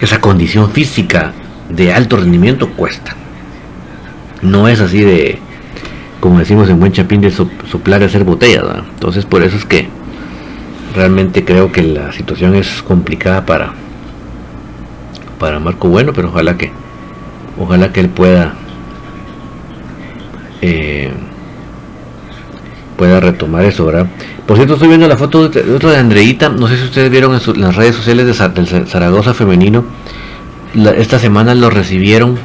esa 0.00 0.20
condición 0.20 0.70
física 0.70 1.32
de 1.70 1.92
alto 1.92 2.16
rendimiento 2.16 2.70
cuesta. 2.70 3.14
No 4.42 4.68
es 4.68 4.80
así 4.80 5.00
de, 5.00 5.38
como 6.20 6.38
decimos 6.38 6.68
en 6.68 6.80
buen 6.80 6.92
chapín, 6.92 7.20
de 7.20 7.30
soplar 7.30 8.02
y 8.02 8.04
hacer 8.04 8.24
botellas. 8.24 8.62
¿verdad? 8.62 8.84
Entonces 8.94 9.24
por 9.24 9.42
eso 9.42 9.56
es 9.56 9.64
que 9.64 9.88
realmente 10.94 11.44
creo 11.44 11.70
que 11.72 11.82
la 11.82 12.12
situación 12.12 12.54
es 12.54 12.82
complicada 12.82 13.46
para, 13.46 13.72
para 15.38 15.58
Marco 15.60 15.88
Bueno, 15.88 16.12
pero 16.12 16.28
ojalá 16.28 16.56
que, 16.56 16.72
ojalá 17.58 17.92
que 17.92 18.00
él 18.00 18.08
pueda, 18.08 18.54
eh, 20.62 21.12
pueda 22.96 23.20
retomar 23.20 23.64
eso, 23.64 23.86
¿verdad? 23.86 24.06
Por 24.46 24.56
cierto, 24.56 24.74
estoy 24.74 24.88
viendo 24.88 25.06
la 25.06 25.16
foto 25.16 25.48
de 25.48 25.72
otro 25.72 25.90
de 25.90 25.98
Andreita, 25.98 26.48
no 26.48 26.66
sé 26.66 26.76
si 26.76 26.84
ustedes 26.84 27.08
vieron 27.08 27.34
en, 27.34 27.40
su, 27.40 27.54
las 27.54 27.76
redes 27.76 27.94
sociales 27.94 28.26
de 28.26 28.48
del 28.48 28.86
Zaragoza 28.88 29.32
femenino, 29.32 29.84
esta 30.74 31.18
semana 31.18 31.54
lo 31.54 31.70
recibieron 31.70 32.38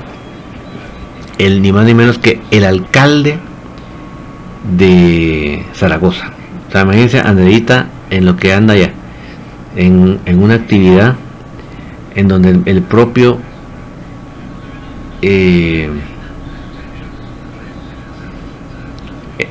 el 1.38 1.62
ni 1.62 1.72
más 1.72 1.86
ni 1.86 1.94
menos 1.94 2.18
que 2.18 2.42
el 2.52 2.66
alcalde 2.66 3.38
de 4.78 5.66
Zaragoza. 5.74 6.32
O 6.68 6.72
sea, 6.72 6.82
imagínense 6.82 7.22
en 8.10 8.26
lo 8.26 8.36
que 8.38 8.54
anda 8.54 8.74
allá. 8.74 8.92
en, 9.76 10.20
una 10.40 10.56
actividad 10.56 11.16
en 12.16 12.28
donde 12.30 12.62
el, 12.66 12.82
propio 12.82 13.40
eh, 15.22 15.90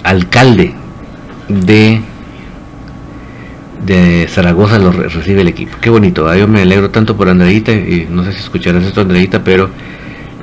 alcalde 0.03 0.75
de 1.49 2.01
de 3.85 4.27
Zaragoza 4.29 4.79
lo 4.79 4.93
recibe 4.93 5.43
el 5.43 5.49
equipo. 5.49 5.77
Qué 5.81 5.91
bonito, 5.91 6.35
yo 6.35 6.49
me 6.49 6.63
alegro 6.63 6.91
tanto 6.91 7.17
por 7.17 7.29
Andreita 7.29 7.73
y 7.73 8.07
no 8.11 8.25
sé 8.25 8.33
si 8.33 8.39
escucharás 8.39 8.85
esto 8.85 9.01
Andreita, 9.01 9.43
pero 9.45 9.71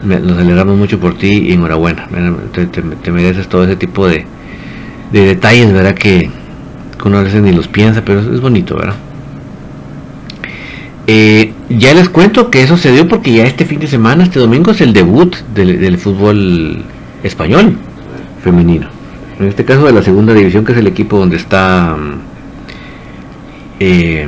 nos 0.03 0.37
alegramos 0.37 0.77
mucho 0.77 0.99
por 0.99 1.17
ti 1.17 1.47
y 1.47 1.53
enhorabuena. 1.53 2.07
Te, 2.51 3.11
mereces 3.11 3.47
todo 3.47 3.63
ese 3.63 3.75
tipo 3.75 4.07
de, 4.07 4.25
de 5.11 5.25
detalles, 5.25 5.71
¿verdad? 5.71 5.95
Que, 5.95 6.29
uno 7.03 7.17
a 7.17 7.23
veces 7.23 7.41
ni 7.41 7.51
los 7.51 7.67
piensa, 7.67 8.03
pero 8.05 8.19
es, 8.19 8.41
bonito, 8.41 8.75
¿verdad? 8.75 8.95
Eh, 11.07 11.51
ya 11.69 11.93
les 11.93 12.09
cuento 12.09 12.51
que 12.51 12.61
eso 12.61 12.77
se 12.77 12.91
dio 12.91 13.07
porque 13.07 13.33
ya 13.33 13.43
este 13.43 13.65
fin 13.65 13.79
de 13.79 13.87
semana, 13.87 14.23
este 14.23 14.39
domingo, 14.39 14.71
es 14.71 14.81
el 14.81 14.93
debut 14.93 15.35
del, 15.53 15.97
fútbol 15.97 16.83
español 17.23 17.77
femenino. 18.43 18.87
En 19.39 19.47
este 19.47 19.65
caso 19.65 19.85
de 19.85 19.93
la 19.93 20.03
segunda 20.03 20.33
división, 20.33 20.63
que 20.63 20.73
es 20.73 20.77
el 20.77 20.87
equipo 20.87 21.17
donde 21.17 21.37
está 21.37 21.97
eh, 23.83 24.27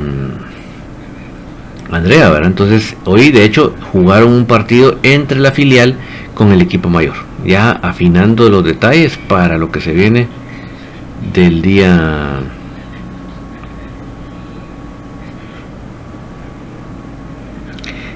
Andrea, 1.91 2.31
¿verdad? 2.31 2.47
Entonces, 2.47 2.95
hoy 3.05 3.31
de 3.31 3.45
hecho 3.45 3.75
jugaron 3.91 4.33
un 4.33 4.45
partido 4.47 4.97
entre 5.03 5.39
la 5.39 5.51
filial 5.51 5.95
con 6.33 6.51
el 6.51 6.59
equipo 6.59 6.89
mayor, 6.89 7.13
ya 7.45 7.69
afinando 7.69 8.49
los 8.49 8.63
detalles 8.63 9.19
para 9.27 9.59
lo 9.59 9.71
que 9.71 9.79
se 9.79 9.93
viene 9.93 10.27
del 11.33 11.61
día 11.61 12.39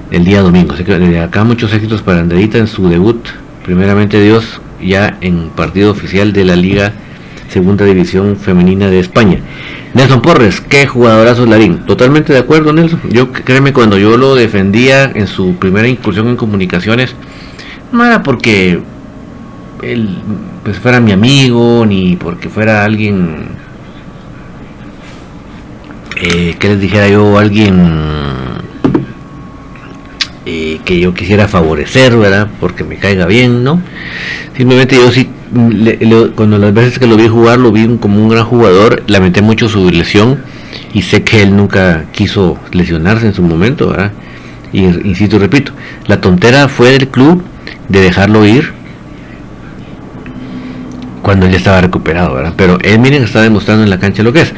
el 0.10 0.26
día 0.26 0.42
domingo. 0.42 0.74
Así 0.74 0.84
que 0.84 0.98
desde 0.98 1.20
acá 1.20 1.44
muchos 1.44 1.72
éxitos 1.72 2.02
para 2.02 2.22
Andreita 2.22 2.58
en 2.58 2.66
su 2.66 2.90
debut, 2.90 3.28
primeramente 3.64 4.20
Dios, 4.20 4.60
ya 4.82 5.20
en 5.22 5.50
partido 5.50 5.92
oficial 5.92 6.34
de 6.34 6.46
la 6.46 6.56
Liga 6.56 6.94
Segunda 7.50 7.86
División 7.86 8.38
Femenina 8.38 8.88
de 8.90 9.00
España. 9.00 9.40
Nelson 9.98 10.22
Porres, 10.22 10.62
qué 10.62 10.86
jugadorazo 10.86 11.48
Larín. 11.48 11.80
Totalmente 11.88 12.32
de 12.32 12.38
acuerdo, 12.38 12.72
Nelson. 12.72 13.02
Yo 13.10 13.32
créeme, 13.32 13.74
cuando 13.74 13.98
yo 13.98 14.16
lo 14.16 14.36
defendía 14.36 15.06
en 15.06 15.26
su 15.26 15.56
primera 15.56 15.88
incursión 15.88 16.28
en 16.28 16.36
comunicaciones, 16.36 17.16
no 17.92 18.06
era 18.06 18.22
porque 18.22 18.80
él 19.82 20.18
pues 20.64 20.78
fuera 20.78 21.00
mi 21.00 21.14
amigo, 21.14 21.84
ni 21.88 22.16
porque 22.16 22.48
fuera 22.48 22.86
alguien 22.86 23.48
eh, 26.18 26.56
que 26.60 26.68
les 26.68 26.80
dijera 26.80 27.08
yo, 27.08 27.40
alguien 27.40 27.82
eh, 30.46 30.80
que 30.86 31.00
yo 31.00 31.16
quisiera 31.16 31.48
favorecer, 31.48 32.16
¿verdad? 32.16 32.48
Porque 32.60 32.84
me 32.84 32.98
caiga 32.98 33.26
bien, 33.26 33.64
¿no? 33.64 33.82
Simplemente 34.56 34.96
yo 34.96 35.12
sí, 35.12 35.28
cuando 36.36 36.58
las 36.58 36.74
veces 36.74 37.00
que 37.00 37.08
lo 37.08 37.16
vi 37.16 37.28
jugar, 37.28 37.60
lo 37.60 37.72
vi 37.72 37.88
como 37.98 38.22
un 38.22 38.30
gran 38.30 38.46
jugador, 38.46 39.04
lamenté 39.08 39.42
mucho 39.42 39.70
su 39.70 39.90
lesión 39.90 40.40
y 40.94 41.02
sé 41.02 41.24
que 41.24 41.42
él 41.42 41.56
nunca 41.56 42.06
quiso 42.12 42.58
lesionarse 42.72 43.28
en 43.28 43.34
su 43.34 43.42
momento, 43.42 43.90
¿verdad? 43.90 44.12
Y 44.74 44.84
insisto, 44.84 45.40
repito, 45.40 45.72
la 46.08 46.20
tontera 46.20 46.68
fue 46.68 46.92
del 46.92 47.08
club 47.08 47.44
de 47.88 48.02
dejarlo 48.02 48.46
ir 48.46 48.74
cuando 51.22 51.48
ya 51.48 51.58
estaba 51.58 51.82
recuperado, 51.82 52.36
¿verdad? 52.36 52.54
Pero 52.56 52.78
él, 52.82 53.00
miren, 53.00 53.24
está 53.24 53.42
demostrando 53.42 53.84
en 53.84 53.90
la 53.90 54.00
cancha 54.00 54.24
lo 54.24 54.34
que 54.34 54.42
es 54.42 54.54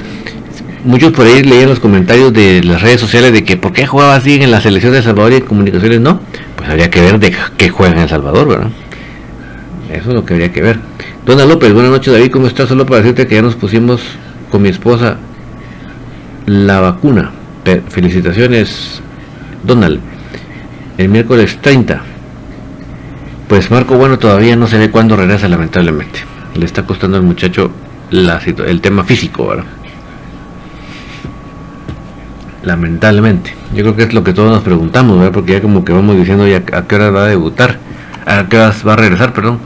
muchos 0.84 1.12
por 1.12 1.26
ahí 1.26 1.44
leían 1.44 1.70
los 1.70 1.80
comentarios 1.80 2.34
de 2.34 2.64
las 2.64 2.82
redes 2.82 3.02
sociales 3.02 3.34
de 3.34 3.44
que 3.44 3.58
por 3.58 3.74
qué 3.74 3.86
jugaba 3.86 4.16
así 4.16 4.36
en 4.36 4.52
la 4.52 4.62
selección 4.62 4.94
de 4.94 5.02
Salvador 5.02 5.34
y 5.34 5.36
en 5.36 5.42
comunicaciones 5.42 6.00
no, 6.00 6.22
pues 6.56 6.70
habría 6.70 6.90
que 6.90 7.02
ver 7.02 7.20
de 7.20 7.36
qué 7.58 7.70
juega 7.70 7.96
en 7.96 8.00
El 8.02 8.10
Salvador, 8.10 8.48
¿verdad? 8.48 8.70
Eso 9.90 10.10
es 10.10 10.16
lo 10.16 10.26
que 10.26 10.34
habría 10.34 10.52
que 10.52 10.62
ver. 10.62 10.80
Dona 11.26 11.46
López, 11.46 11.74
buenas 11.74 11.92
noches 11.92 12.14
David, 12.14 12.32
¿cómo 12.32 12.48
estás? 12.48 12.70
Solo 12.70 12.86
para 12.86 13.02
decirte 13.02 13.28
que 13.28 13.36
ya 13.36 13.42
nos 13.42 13.56
pusimos 13.56 14.02
con 14.52 14.62
mi 14.62 14.70
esposa 14.70 15.18
la 16.46 16.80
vacuna. 16.80 17.32
Felicitaciones, 17.90 19.02
Donald. 19.64 20.00
El 20.98 21.10
miércoles 21.10 21.58
30. 21.62 22.02
Pues 23.48 23.70
Marco 23.72 23.96
Bueno 23.96 24.20
todavía 24.20 24.56
no 24.56 24.68
se 24.68 24.78
ve 24.78 24.90
cuándo 24.92 25.16
regresa, 25.16 25.48
lamentablemente. 25.48 26.20
Le 26.56 26.66
está 26.66 26.86
costando 26.86 27.18
al 27.18 27.24
muchacho 27.24 27.72
la, 28.12 28.40
el 28.40 28.82
tema 28.82 29.04
físico, 29.04 29.48
¿verdad? 29.48 29.66
lamentablemente. 32.64 33.54
Yo 33.74 33.84
creo 33.84 33.96
que 33.96 34.04
es 34.04 34.14
lo 34.14 34.24
que 34.24 34.34
todos 34.34 34.52
nos 34.52 34.64
preguntamos, 34.64 35.30
porque 35.32 35.54
ya 35.54 35.62
como 35.62 35.84
que 35.84 35.94
vamos 35.94 36.16
diciendo 36.16 36.48
ya 36.48 36.58
a 36.74 36.84
qué 36.84 36.96
hora 36.96 37.10
va 37.10 37.24
a 37.24 37.28
debutar, 37.28 37.78
a 38.26 38.48
qué 38.48 38.58
hora 38.58 38.74
va 38.86 38.94
a 38.94 38.96
regresar, 38.96 39.34
perdón. 39.34 39.60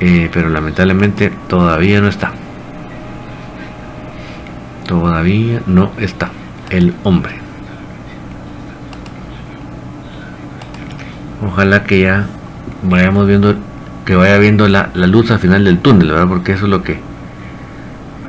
Eh, 0.00 0.30
pero 0.32 0.48
lamentablemente 0.50 1.32
todavía 1.48 2.00
no 2.00 2.08
está. 2.08 2.32
Todavía 4.86 5.62
no 5.66 5.90
está 5.98 6.30
el 6.70 6.94
hombre. 7.02 7.34
Ojalá 11.44 11.84
que 11.84 12.00
ya 12.00 12.26
vayamos 12.82 13.26
viendo, 13.26 13.54
que 14.04 14.16
vaya 14.16 14.38
viendo 14.38 14.68
la, 14.68 14.90
luz 14.94 15.30
al 15.30 15.38
final 15.38 15.64
del 15.64 15.78
túnel, 15.78 16.08
¿verdad? 16.08 16.28
Porque 16.28 16.52
eso 16.52 16.64
es 16.64 16.70
lo 16.70 16.82
que 16.82 16.98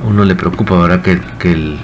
uno 0.04 0.26
le 0.26 0.36
preocupa, 0.36 0.76
¿verdad? 0.76 1.02
Que, 1.02 1.20
que 1.40 1.52
el, 1.52 1.78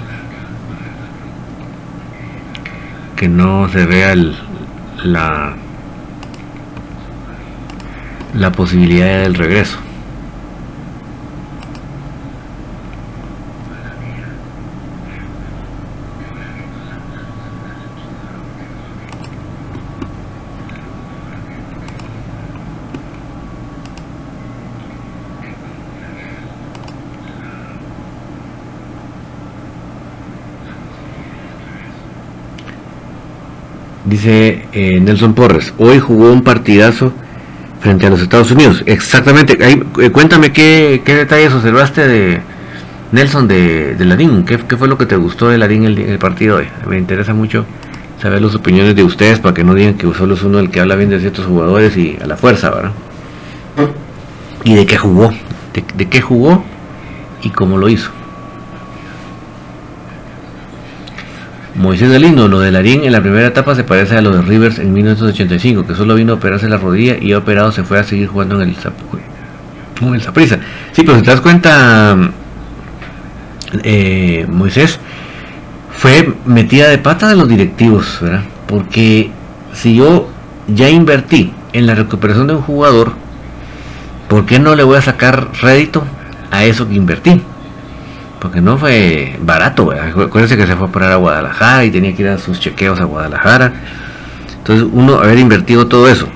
que 3.16 3.28
no 3.28 3.68
se 3.68 3.86
vea 3.86 4.14
la, 5.02 5.54
la 8.36 8.50
posibilidad 8.50 9.22
del 9.22 9.34
regreso. 9.34 9.78
Dice 34.04 34.66
eh, 34.72 35.00
Nelson 35.00 35.34
Porres, 35.34 35.72
hoy 35.78 35.98
jugó 35.98 36.30
un 36.30 36.42
partidazo 36.42 37.12
frente 37.84 38.06
a 38.06 38.10
los 38.10 38.22
Estados 38.22 38.50
Unidos. 38.50 38.82
Exactamente, 38.86 39.58
eh, 39.60 40.10
cuéntame 40.10 40.52
qué, 40.52 41.02
detalles 41.04 41.52
observaste 41.52 42.08
de 42.08 42.40
Nelson 43.12 43.46
de, 43.46 43.94
de 43.94 44.04
Larín, 44.06 44.46
¿Qué, 44.46 44.58
fue 44.78 44.88
lo 44.88 44.96
que 44.96 45.04
te 45.04 45.16
gustó 45.16 45.50
de 45.50 45.58
Larín 45.58 45.84
el, 45.84 45.98
el 45.98 46.18
partido 46.18 46.56
hoy. 46.56 46.66
Me 46.88 46.96
interesa 46.96 47.34
mucho 47.34 47.66
saber 48.22 48.40
las 48.40 48.54
opiniones 48.54 48.96
de 48.96 49.04
ustedes 49.04 49.38
para 49.38 49.52
que 49.52 49.64
no 49.64 49.74
digan 49.74 49.98
que 49.98 50.10
solo 50.14 50.32
es 50.32 50.42
uno 50.42 50.60
el 50.60 50.70
que 50.70 50.80
habla 50.80 50.96
bien 50.96 51.10
de 51.10 51.20
ciertos 51.20 51.44
jugadores 51.44 51.94
y 51.98 52.16
a 52.22 52.26
la 52.26 52.38
fuerza, 52.38 52.70
¿verdad? 52.70 52.92
Y 54.64 54.76
de 54.76 54.86
qué 54.86 54.96
jugó, 54.96 55.30
de 55.74 56.08
qué 56.08 56.22
jugó 56.22 56.64
y 57.42 57.50
cómo 57.50 57.76
lo 57.76 57.90
hizo. 57.90 58.10
Moisés 61.84 62.10
Galindo, 62.10 62.48
lo 62.48 62.60
de 62.60 62.72
Larín 62.72 63.04
en 63.04 63.12
la 63.12 63.20
primera 63.20 63.46
etapa 63.46 63.74
se 63.74 63.84
parece 63.84 64.16
a 64.16 64.22
lo 64.22 64.30
de 64.30 64.40
Rivers 64.40 64.78
en 64.78 64.94
1985, 64.94 65.86
que 65.86 65.94
solo 65.94 66.14
vino 66.14 66.32
a 66.32 66.36
operarse 66.36 66.66
la 66.66 66.78
rodilla 66.78 67.18
y 67.20 67.32
ha 67.32 67.38
operado 67.38 67.72
se 67.72 67.84
fue 67.84 67.98
a 67.98 68.04
seguir 68.04 68.26
jugando 68.26 68.54
en 68.62 68.70
el, 68.70 68.76
en 70.00 70.14
el 70.14 70.22
Zaprisa. 70.22 70.58
Sí, 70.92 71.02
pero 71.02 71.18
si 71.18 71.24
te 71.24 71.30
das 71.30 71.42
cuenta, 71.42 72.16
eh, 73.82 74.46
Moisés 74.48 74.98
fue 75.94 76.32
metida 76.46 76.88
de 76.88 76.96
pata 76.96 77.28
de 77.28 77.36
los 77.36 77.48
directivos, 77.48 78.18
¿verdad? 78.22 78.44
Porque 78.66 79.30
si 79.74 79.96
yo 79.96 80.30
ya 80.66 80.88
invertí 80.88 81.52
en 81.74 81.86
la 81.86 81.94
recuperación 81.94 82.46
de 82.46 82.54
un 82.54 82.62
jugador, 82.62 83.12
¿por 84.28 84.46
qué 84.46 84.58
no 84.58 84.74
le 84.74 84.84
voy 84.84 84.96
a 84.96 85.02
sacar 85.02 85.50
rédito 85.60 86.02
a 86.50 86.64
eso 86.64 86.88
que 86.88 86.94
invertí? 86.94 87.42
Porque 88.44 88.60
no 88.60 88.76
fue 88.76 89.38
barato, 89.40 89.90
acuérdense 89.90 90.58
que 90.58 90.66
se 90.66 90.76
fue 90.76 90.88
a 90.88 90.92
parar 90.92 91.12
a 91.12 91.16
Guadalajara 91.16 91.86
y 91.86 91.90
tenía 91.90 92.14
que 92.14 92.20
ir 92.20 92.28
a 92.28 92.36
sus 92.36 92.60
chequeos 92.60 93.00
a 93.00 93.04
Guadalajara. 93.04 93.72
Entonces 94.58 94.86
uno 94.92 95.14
haber 95.14 95.38
invertido 95.38 95.86
todo 95.86 96.10
eso 96.10 96.28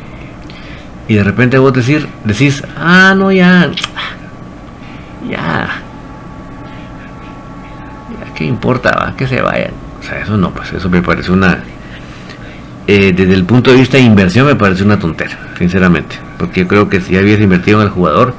y 1.06 1.16
de 1.16 1.22
repente 1.22 1.58
vos 1.58 1.74
decir, 1.74 2.08
decís, 2.24 2.64
ah, 2.78 3.14
no, 3.14 3.30
ya, 3.30 3.70
ya, 5.28 5.82
ya, 8.08 8.34
¿qué 8.34 8.44
importa? 8.46 8.90
Va? 8.92 9.14
Que 9.14 9.26
se 9.26 9.42
vayan. 9.42 9.72
O 10.00 10.02
sea, 10.02 10.18
eso 10.20 10.38
no, 10.38 10.50
pues 10.52 10.72
eso 10.72 10.88
me 10.88 11.02
parece 11.02 11.30
una, 11.30 11.58
eh, 12.86 13.12
desde 13.14 13.34
el 13.34 13.44
punto 13.44 13.70
de 13.70 13.76
vista 13.76 13.98
de 13.98 14.04
inversión 14.04 14.46
me 14.46 14.54
parece 14.54 14.82
una 14.82 14.98
tontera, 14.98 15.38
sinceramente. 15.58 16.16
Porque 16.38 16.60
yo 16.60 16.68
creo 16.68 16.88
que 16.88 17.02
si 17.02 17.18
habías 17.18 17.38
invertido 17.38 17.82
en 17.82 17.88
el 17.88 17.92
jugador, 17.92 18.32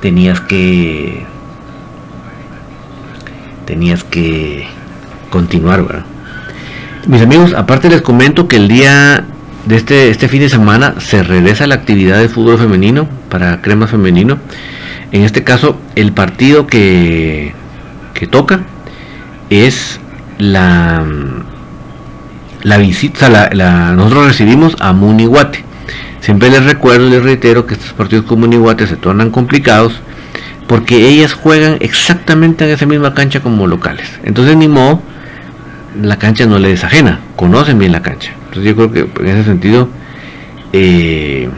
tenías 0.00 0.40
que 0.40 1.26
tenías 3.70 4.02
que 4.02 4.66
continuar, 5.30 5.86
¿verdad? 5.86 6.04
Mis 7.06 7.22
amigos, 7.22 7.54
aparte 7.54 7.88
les 7.88 8.02
comento 8.02 8.48
que 8.48 8.56
el 8.56 8.66
día 8.66 9.24
de 9.64 9.76
este, 9.76 10.10
este 10.10 10.26
fin 10.26 10.40
de 10.40 10.48
semana 10.48 10.96
se 10.98 11.22
regresa 11.22 11.68
la 11.68 11.76
actividad 11.76 12.18
de 12.18 12.28
fútbol 12.28 12.58
femenino 12.58 13.06
para 13.28 13.62
crema 13.62 13.86
femenino. 13.86 14.38
En 15.12 15.22
este 15.22 15.44
caso, 15.44 15.78
el 15.94 16.10
partido 16.10 16.66
que, 16.66 17.54
que 18.12 18.26
toca 18.26 18.62
es 19.50 20.00
la, 20.38 21.04
la 22.64 22.76
visita, 22.76 23.28
la, 23.28 23.92
nosotros 23.92 24.26
recibimos 24.26 24.74
a 24.80 24.92
Munihuate. 24.92 25.64
Siempre 26.20 26.50
les 26.50 26.64
recuerdo, 26.64 27.08
les 27.08 27.22
reitero 27.22 27.66
que 27.66 27.74
estos 27.74 27.92
partidos 27.92 28.24
con 28.24 28.40
Munihuate 28.40 28.88
se 28.88 28.96
tornan 28.96 29.30
complicados 29.30 30.00
porque 30.70 31.08
ellas 31.08 31.32
juegan 31.32 31.78
exactamente 31.80 32.64
en 32.64 32.70
esa 32.70 32.86
misma 32.86 33.12
cancha 33.12 33.40
como 33.40 33.66
locales. 33.66 34.08
Entonces 34.22 34.56
ni 34.56 34.68
modo, 34.68 35.02
la 36.00 36.16
cancha 36.16 36.46
no 36.46 36.60
les 36.60 36.84
ajena, 36.84 37.18
conocen 37.34 37.76
bien 37.76 37.90
la 37.90 38.02
cancha. 38.02 38.30
Entonces 38.44 38.62
yo 38.66 38.76
creo 38.76 38.92
que 38.92 39.20
en 39.20 39.26
ese 39.26 39.42
sentido 39.46 39.88
eh, 40.72 41.50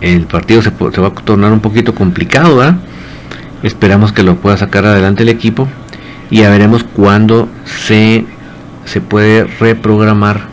el 0.00 0.22
partido 0.22 0.62
se, 0.62 0.70
va 0.70 1.08
a 1.08 1.10
tornar 1.10 1.52
un 1.52 1.60
poquito 1.60 1.94
complicado, 1.94 2.74
Esperamos 3.62 4.12
que 4.12 4.22
lo 4.22 4.36
pueda 4.36 4.56
sacar 4.56 4.86
adelante 4.86 5.22
el 5.22 5.28
equipo 5.28 5.68
y 6.30 6.38
ya 6.38 6.48
veremos 6.48 6.84
cuándo 6.84 7.50
se, 7.66 8.24
se 8.86 9.02
puede 9.02 9.44
reprogramar 9.44 10.46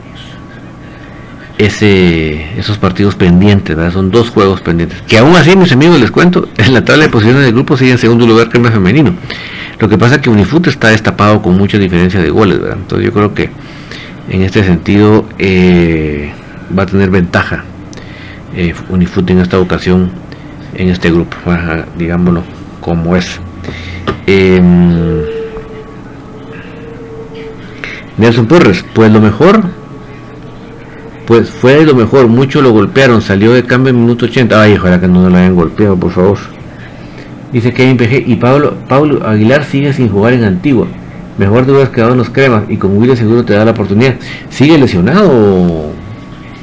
ese, 1.57 2.59
esos 2.59 2.77
partidos 2.77 3.15
pendientes, 3.15 3.75
Son 3.93 4.11
dos 4.11 4.29
juegos 4.29 4.61
pendientes. 4.61 5.01
Que 5.07 5.17
aún 5.17 5.35
así, 5.35 5.55
mis 5.55 5.71
amigos, 5.71 5.99
les 5.99 6.11
cuento, 6.11 6.49
en 6.57 6.73
la 6.73 6.83
tabla 6.83 7.05
de 7.05 7.09
posiciones 7.09 7.43
del 7.43 7.53
grupo 7.53 7.77
sigue 7.77 7.91
en 7.91 7.97
segundo 7.97 8.25
lugar 8.27 8.49
que 8.49 8.59
femenino. 8.59 9.13
Lo 9.79 9.87
que 9.89 9.97
pasa 9.97 10.21
que 10.21 10.29
Unifut 10.29 10.67
está 10.67 10.89
destapado 10.89 11.41
con 11.41 11.57
mucha 11.57 11.77
diferencia 11.77 12.19
de 12.19 12.29
goles, 12.29 12.59
¿verdad? 12.59 12.77
Entonces 12.81 13.05
yo 13.05 13.13
creo 13.13 13.33
que 13.33 13.49
en 14.29 14.41
este 14.41 14.63
sentido 14.63 15.25
eh, 15.37 16.31
va 16.77 16.83
a 16.83 16.85
tener 16.85 17.09
ventaja 17.09 17.63
eh, 18.55 18.73
Unifut 18.89 19.29
en 19.29 19.39
esta 19.39 19.59
ocasión 19.59 20.11
en 20.73 20.89
este 20.89 21.11
grupo, 21.11 21.37
digámoslo 21.97 22.43
como 22.81 23.15
es. 23.15 23.39
Em, 24.25 25.21
Nelson 28.17 28.47
Torres, 28.47 28.83
pues 28.93 29.11
lo 29.11 29.21
mejor, 29.21 29.63
pues 31.27 31.49
fue 31.49 31.85
lo 31.85 31.93
mejor, 31.93 32.29
mucho 32.29 32.61
lo 32.61 32.71
golpearon, 32.71 33.21
salió 33.21 33.51
de 33.51 33.63
cambio 33.63 33.89
en 33.89 33.99
minuto 33.99 34.25
80. 34.25 34.61
Ay, 34.61 34.75
ojalá 34.77 35.01
que 35.01 35.09
no 35.09 35.29
lo 35.29 35.35
hayan 35.35 35.55
golpeado, 35.55 35.97
por 35.97 36.11
favor. 36.11 36.37
Dice 37.51 37.73
Kevin 37.73 37.97
PG 37.97 38.29
y 38.29 38.35
Pablo, 38.37 38.75
Pablo 38.87 39.27
Aguilar 39.27 39.65
sigue 39.65 39.91
sin 39.91 40.07
jugar 40.07 40.33
en 40.33 40.45
Antigua. 40.45 40.87
Mejor 41.37 41.65
te 41.65 41.71
hubieras 41.71 41.89
quedado 41.89 42.13
en 42.13 42.19
los 42.19 42.29
cremas 42.29 42.63
y 42.69 42.77
con 42.77 42.97
Willy 42.97 43.17
seguro 43.17 43.43
te 43.43 43.53
da 43.53 43.65
la 43.65 43.71
oportunidad. 43.71 44.15
Sigue 44.49 44.77
lesionado 44.77 45.91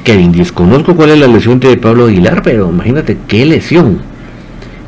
Kevin. 0.03 0.31
Desconozco 0.31 0.95
cuál 0.95 1.11
es 1.11 1.19
la 1.19 1.27
lesión 1.27 1.59
de 1.59 1.77
Pablo 1.77 2.07
Aguilar, 2.07 2.41
pero 2.43 2.69
imagínate 2.69 3.17
qué 3.27 3.45
lesión. 3.45 3.99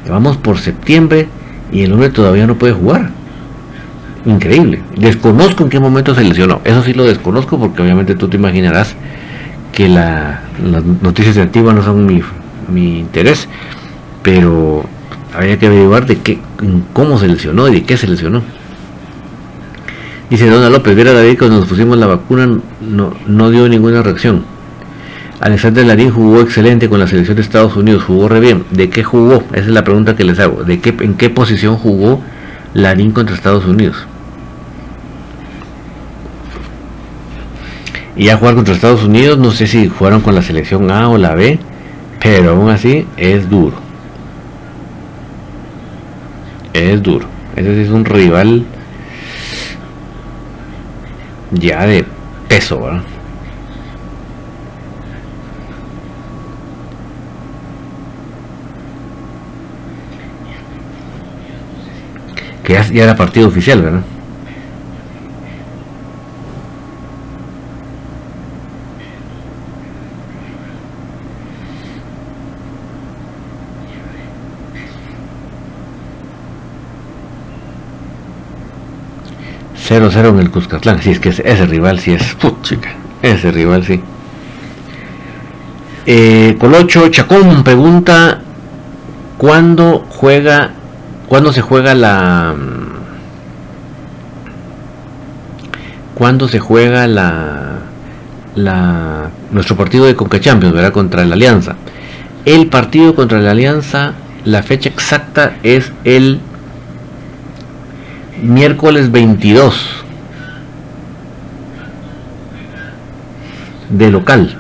Vamos 0.10 0.38
por 0.38 0.58
septiembre 0.58 1.28
y 1.72 1.84
el 1.84 1.94
hombre 1.94 2.10
todavía 2.10 2.48
no 2.48 2.56
puede 2.56 2.74
jugar. 2.74 3.12
Increíble. 4.26 4.82
Desconozco 4.98 5.63
en 5.63 5.70
qué 5.70 5.80
momento 5.80 6.16
se 6.16 6.24
lesionó. 6.24 6.62
Eso 6.63 6.82
sí 6.82 6.94
lo 6.94 7.06
desconozco 7.06 7.60
porque 7.60 7.84
obviamente 7.84 8.16
tú 8.16 8.28
te 8.28 8.38
imaginarás 8.38 8.96
que 9.78 9.88
las 9.88 10.40
noticias 11.04 11.36
de 11.36 11.44
Antigua 11.44 11.72
no 11.72 11.84
son 11.84 12.04
mi, 12.08 12.20
mi 12.68 12.98
interés. 12.98 13.48
Pero 14.24 14.84
había 15.36 15.60
que 15.60 15.68
averiguar 15.68 16.08
de 16.08 16.18
qué, 16.18 16.40
cómo 16.94 17.20
se 17.20 17.28
lesionó 17.28 17.68
y 17.68 17.76
de 17.76 17.84
qué 17.84 17.96
se 17.96 18.08
lesionó. 18.08 18.42
Dice 20.32 20.50
Dona 20.50 20.72
López, 20.72 20.96
viera 20.96 21.13
David 21.13 21.38
cuando 21.38 21.60
nos 21.60 21.70
pusimos 21.70 21.96
la 21.96 22.08
vacuna 22.08 22.58
no, 22.82 23.13
no 23.28 23.52
dio 23.52 23.70
ninguna 23.70 24.02
reacción. 24.02 24.46
Alexander 25.42 25.86
Larín 25.86 26.10
jugó 26.10 26.42
excelente 26.42 26.90
con 26.90 27.00
la 27.00 27.06
selección 27.06 27.36
de 27.36 27.44
Estados 27.44 27.76
Unidos, 27.76 28.04
jugó 28.04 28.28
re 28.28 28.40
bien. 28.40 28.63
¿De 28.72 28.90
qué 28.90 29.04
jugó? 29.04 29.44
Esa 29.52 29.66
es 29.66 29.68
la 29.68 29.84
pregunta 29.84 30.16
que 30.16 30.24
les 30.24 30.40
hago. 30.40 30.63
¿De 30.63 30.80
qué, 30.80 30.96
¿En 31.02 31.13
qué 31.13 31.30
posición 31.30 31.78
jugó 31.78 32.20
Larín 32.74 33.12
contra 33.12 33.36
Estados 33.36 33.66
Unidos? 33.66 34.08
Y 38.17 38.25
ya 38.25 38.38
jugar 38.38 38.56
contra 38.56 38.73
Estados 38.73 39.03
Unidos, 39.03 39.38
no 39.38 39.51
sé 39.51 39.67
si 39.67 39.88
jugaron 39.88 40.21
con 40.21 40.36
la 40.36 40.41
selección 40.41 40.91
A 40.91 41.08
o 41.08 41.17
la 41.17 41.36
B, 41.36 41.60
pero 42.19 42.51
aún 42.51 42.69
así 42.69 43.06
es 43.15 43.49
duro 43.49 43.88
es 46.80 47.01
duro. 47.01 47.27
Ese 47.56 47.84
es 47.84 47.89
un 47.89 48.06
rival 48.06 48.65
ya 51.51 51.86
de 51.86 52.06
peso, 52.47 52.80
¿verdad? 52.80 53.03
Que 62.63 62.73
ya, 62.73 62.86
ya 62.88 63.03
era 63.03 63.15
partido 63.15 63.47
oficial, 63.47 63.82
¿verdad? 63.82 64.01
0-0 79.88 80.30
en 80.30 80.39
el 80.39 80.52
Cuscatlán. 80.52 81.02
Si 81.02 81.12
es 81.12 81.19
que 81.19 81.30
ese, 81.30 81.65
rival 81.65 82.00
sí 82.00 82.13
es. 82.13 82.38
chica, 82.62 82.89
ese 83.21 83.52
rival 83.52 83.86
sí. 83.86 84.02
Eh, 86.06 86.56
Colocho 86.60 87.08
Chacón 87.10 87.63
pregunta: 87.63 88.41
¿Cuándo 89.38 90.06
juega? 90.10 90.71
¿Cuándo 91.28 91.54
se 91.54 91.62
juega 91.62 91.93
la. 91.95 92.54
¿Cuándo 96.15 96.47
se 96.47 96.60
juega 96.60 97.08
la. 97.08 97.80
la 98.56 99.30
nuestro 99.52 99.78
partido 99.78 100.06
de 100.06 100.15
Conca 100.15 100.39
Champions, 100.39 100.73
¿verdad? 100.73 100.91
Contra 100.91 101.23
la 101.26 101.36
Alianza. 101.36 101.76
El 102.43 102.67
partido 102.67 103.15
contra 103.15 103.39
la 103.39 103.52
Alianza, 103.52 104.13
la 104.43 104.63
fecha 104.63 104.89
exacta 104.89 105.58
es 105.63 105.91
el 106.04 106.39
miércoles 108.41 109.12
22 109.12 110.06
de 113.89 114.12
local 114.12 114.58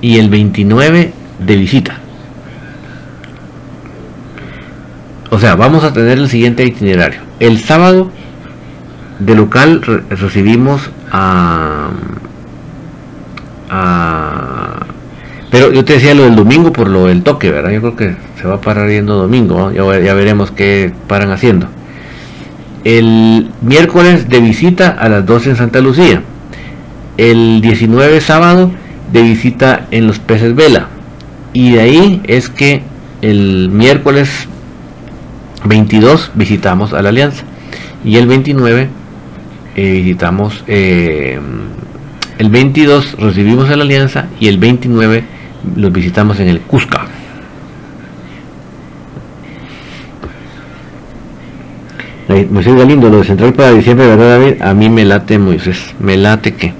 y 0.00 0.18
el 0.18 0.28
29 0.28 1.12
de 1.38 1.56
visita. 1.56 1.94
O 5.30 5.38
sea, 5.38 5.54
vamos 5.54 5.84
a 5.84 5.92
tener 5.92 6.18
el 6.18 6.28
siguiente 6.28 6.64
itinerario. 6.64 7.20
El 7.38 7.60
sábado 7.60 8.10
de 9.20 9.34
local 9.34 9.80
recibimos 10.10 10.90
a, 11.12 11.90
a, 13.70 14.86
Pero 15.50 15.72
yo 15.72 15.84
te 15.84 15.94
decía 15.94 16.14
lo 16.14 16.24
del 16.24 16.36
domingo 16.36 16.72
por 16.72 16.88
lo 16.88 17.06
del 17.06 17.22
toque, 17.22 17.50
¿verdad? 17.50 17.70
Yo 17.70 17.80
creo 17.80 17.96
que 17.96 18.16
se 18.40 18.46
va 18.46 18.54
a 18.54 18.60
parar 18.60 18.88
yendo 18.88 19.16
domingo, 19.16 19.72
ya, 19.72 20.14
veremos 20.14 20.52
qué 20.52 20.92
paran 21.08 21.32
haciendo. 21.32 21.66
El 22.84 23.50
miércoles 23.60 24.28
de 24.28 24.40
visita 24.40 24.90
a 24.90 25.08
las 25.08 25.26
12 25.26 25.50
en 25.50 25.56
Santa 25.56 25.80
Lucía. 25.80 26.22
El 27.16 27.60
19 27.60 28.20
sábado 28.20 28.70
de 29.12 29.22
visita 29.22 29.86
en 29.90 30.06
los 30.06 30.20
peces 30.20 30.54
vela. 30.54 30.88
Y 31.52 31.72
de 31.72 31.80
ahí 31.80 32.20
es 32.24 32.48
que 32.48 32.82
el 33.20 33.70
miércoles 33.70 34.48
22 35.64 36.30
visitamos 36.34 36.92
a 36.94 37.02
la 37.02 37.08
Alianza. 37.08 37.42
Y 38.04 38.16
el 38.16 38.28
29 38.28 38.88
eh, 39.76 39.92
visitamos, 39.92 40.64
eh, 40.68 41.38
el 42.38 42.48
22 42.48 43.16
recibimos 43.18 43.68
a 43.68 43.76
la 43.76 43.82
Alianza 43.82 44.26
y 44.38 44.48
el 44.48 44.56
29 44.58 45.24
los 45.76 45.92
visitamos 45.92 46.40
en 46.40 46.48
el 46.48 46.60
Cusca. 46.60 47.06
Moisés 52.50 52.76
Galindo, 52.76 53.10
lo 53.10 53.18
de 53.18 53.24
Central 53.24 53.52
para 53.54 53.72
diciembre, 53.72 54.06
¿verdad 54.06 54.38
David? 54.38 54.62
A 54.62 54.72
mí 54.72 54.88
me 54.88 55.04
late 55.04 55.36
Moisés, 55.38 55.94
me 55.98 56.16
late 56.16 56.54
que 56.54 56.72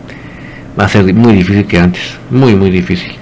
va 0.79 0.85
a 0.85 0.89
ser 0.89 1.13
muy 1.13 1.35
difícil 1.35 1.67
que 1.67 1.79
antes, 1.79 2.17
muy 2.31 2.55
muy 2.55 2.71
difícil. 2.71 3.13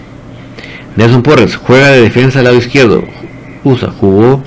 Nelson 0.97 1.23
Porres, 1.23 1.57
juega 1.57 1.89
de 1.89 2.03
defensa 2.03 2.41
al 2.41 2.47
lado 2.47 2.59
izquierdo, 2.59 3.05
usa, 3.65 3.91
jugó 3.91 4.43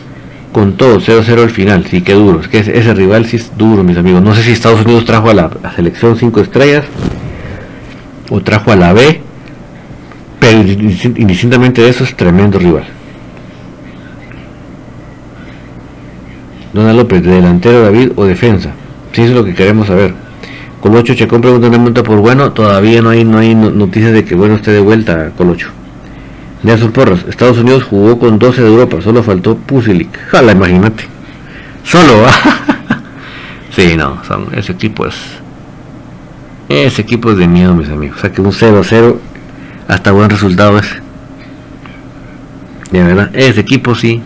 con 0.52 0.74
todo, 0.76 1.00
0-0 1.00 1.42
al 1.42 1.50
final, 1.50 1.86
sí 1.90 2.02
que 2.02 2.14
duro, 2.14 2.42
es 2.42 2.48
que 2.48 2.60
ese, 2.60 2.94
rival 2.94 3.26
sí 3.26 3.38
es 3.38 3.52
duro, 3.58 3.84
mis 3.84 3.98
amigos. 3.98 4.22
No 4.22 4.36
sé 4.36 4.44
si 4.44 4.52
Estados 4.52 4.86
Unidos 4.86 5.06
trajo 5.06 5.30
a 5.30 5.34
la, 5.34 5.50
selección 5.76 6.18
5 6.18 6.42
estrellas 6.42 6.86
o 8.30 8.42
trajo 8.42 8.72
a 8.72 8.76
la 8.76 8.94
B, 8.94 9.22
pero 10.52 10.70
indistintamente 11.16 11.82
de 11.82 11.90
eso 11.90 12.04
es 12.04 12.16
tremendo 12.16 12.60
rival. 12.60 12.84
Donald 16.74 16.98
López, 16.98 17.24
delantero 17.24 17.82
David 17.84 18.12
o 18.16 18.26
defensa. 18.26 18.72
Si 19.14 19.22
eso 19.22 19.32
es 19.32 19.38
lo 19.38 19.46
que 19.46 19.54
queremos 19.54 19.88
saber. 19.88 20.14
Colocho 20.82 21.14
Chacón 21.14 21.42
pregunta 21.42 21.68
un 21.68 21.94
por 21.94 22.18
bueno, 22.20 22.54
todavía 22.54 23.02
no 23.02 23.10
hay 23.10 23.24
no 23.24 23.38
hay 23.38 23.54
noticias 23.54 24.14
de 24.14 24.26
que 24.26 24.34
bueno 24.36 24.56
esté 24.56 24.72
de 24.72 24.80
vuelta 24.80 25.32
Colocho. 25.38 25.70
Nelson 26.64 26.92
Porras, 26.92 27.26
Estados 27.30 27.58
Unidos 27.58 27.84
jugó 27.84 28.20
con 28.20 28.38
12 28.38 28.62
de 28.62 28.68
Europa, 28.68 29.02
solo 29.02 29.24
faltó 29.24 29.58
Pusilic. 29.58 30.18
Jala, 30.30 30.52
imagínate. 30.52 31.06
Solo, 31.84 32.14
Sí, 33.76 33.96
no, 33.96 34.24
son, 34.26 34.48
ese 34.54 34.74
equipo 34.74 35.06
es. 35.06 35.16
Ese 36.70 37.02
equipo 37.02 37.32
es 37.32 37.38
de 37.38 37.48
miedo, 37.48 37.74
mis 37.74 37.90
amigos. 37.90 38.18
O 38.18 38.22
sea 38.22 38.32
que 38.32 38.42
un 38.42 38.52
0-0 38.52 39.16
hasta 39.92 40.12
buen 40.12 40.30
resultado 40.30 40.78
es. 40.80 40.88
De 42.92 43.04
verdad, 43.04 43.30
ese 43.34 43.60
equipo 43.60 43.94
sí. 43.94 44.22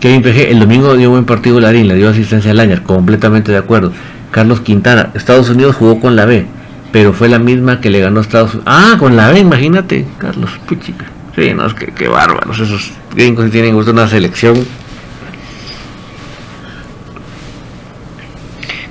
Kevin 0.00 0.22
PG, 0.22 0.50
el 0.50 0.58
domingo 0.58 0.96
dio 0.96 1.10
buen 1.10 1.24
partido 1.24 1.60
Larín, 1.60 1.86
le 1.86 1.94
dio 1.94 2.08
asistencia 2.08 2.50
a 2.50 2.54
Lañar, 2.54 2.82
completamente 2.82 3.52
de 3.52 3.58
acuerdo. 3.58 3.92
Carlos 4.32 4.60
Quintana, 4.60 5.10
Estados 5.14 5.48
Unidos 5.50 5.76
jugó 5.76 6.00
con 6.00 6.16
la 6.16 6.24
B, 6.24 6.46
pero 6.90 7.12
fue 7.12 7.28
la 7.28 7.38
misma 7.38 7.80
que 7.80 7.90
le 7.90 8.00
ganó 8.00 8.20
Estados 8.20 8.54
Unidos. 8.54 8.66
Ah, 8.66 8.96
con 8.98 9.14
la 9.14 9.28
B, 9.30 9.38
imagínate, 9.38 10.04
Carlos, 10.18 10.50
puchica. 10.66 11.04
Sí, 11.36 11.54
no, 11.54 11.66
es 11.66 11.74
que, 11.74 11.86
qué 11.92 12.08
bárbaros 12.08 12.58
esos 12.58 12.90
gringos 13.14 13.48
tienen 13.52 13.76
una 13.76 14.08
selección. 14.08 14.56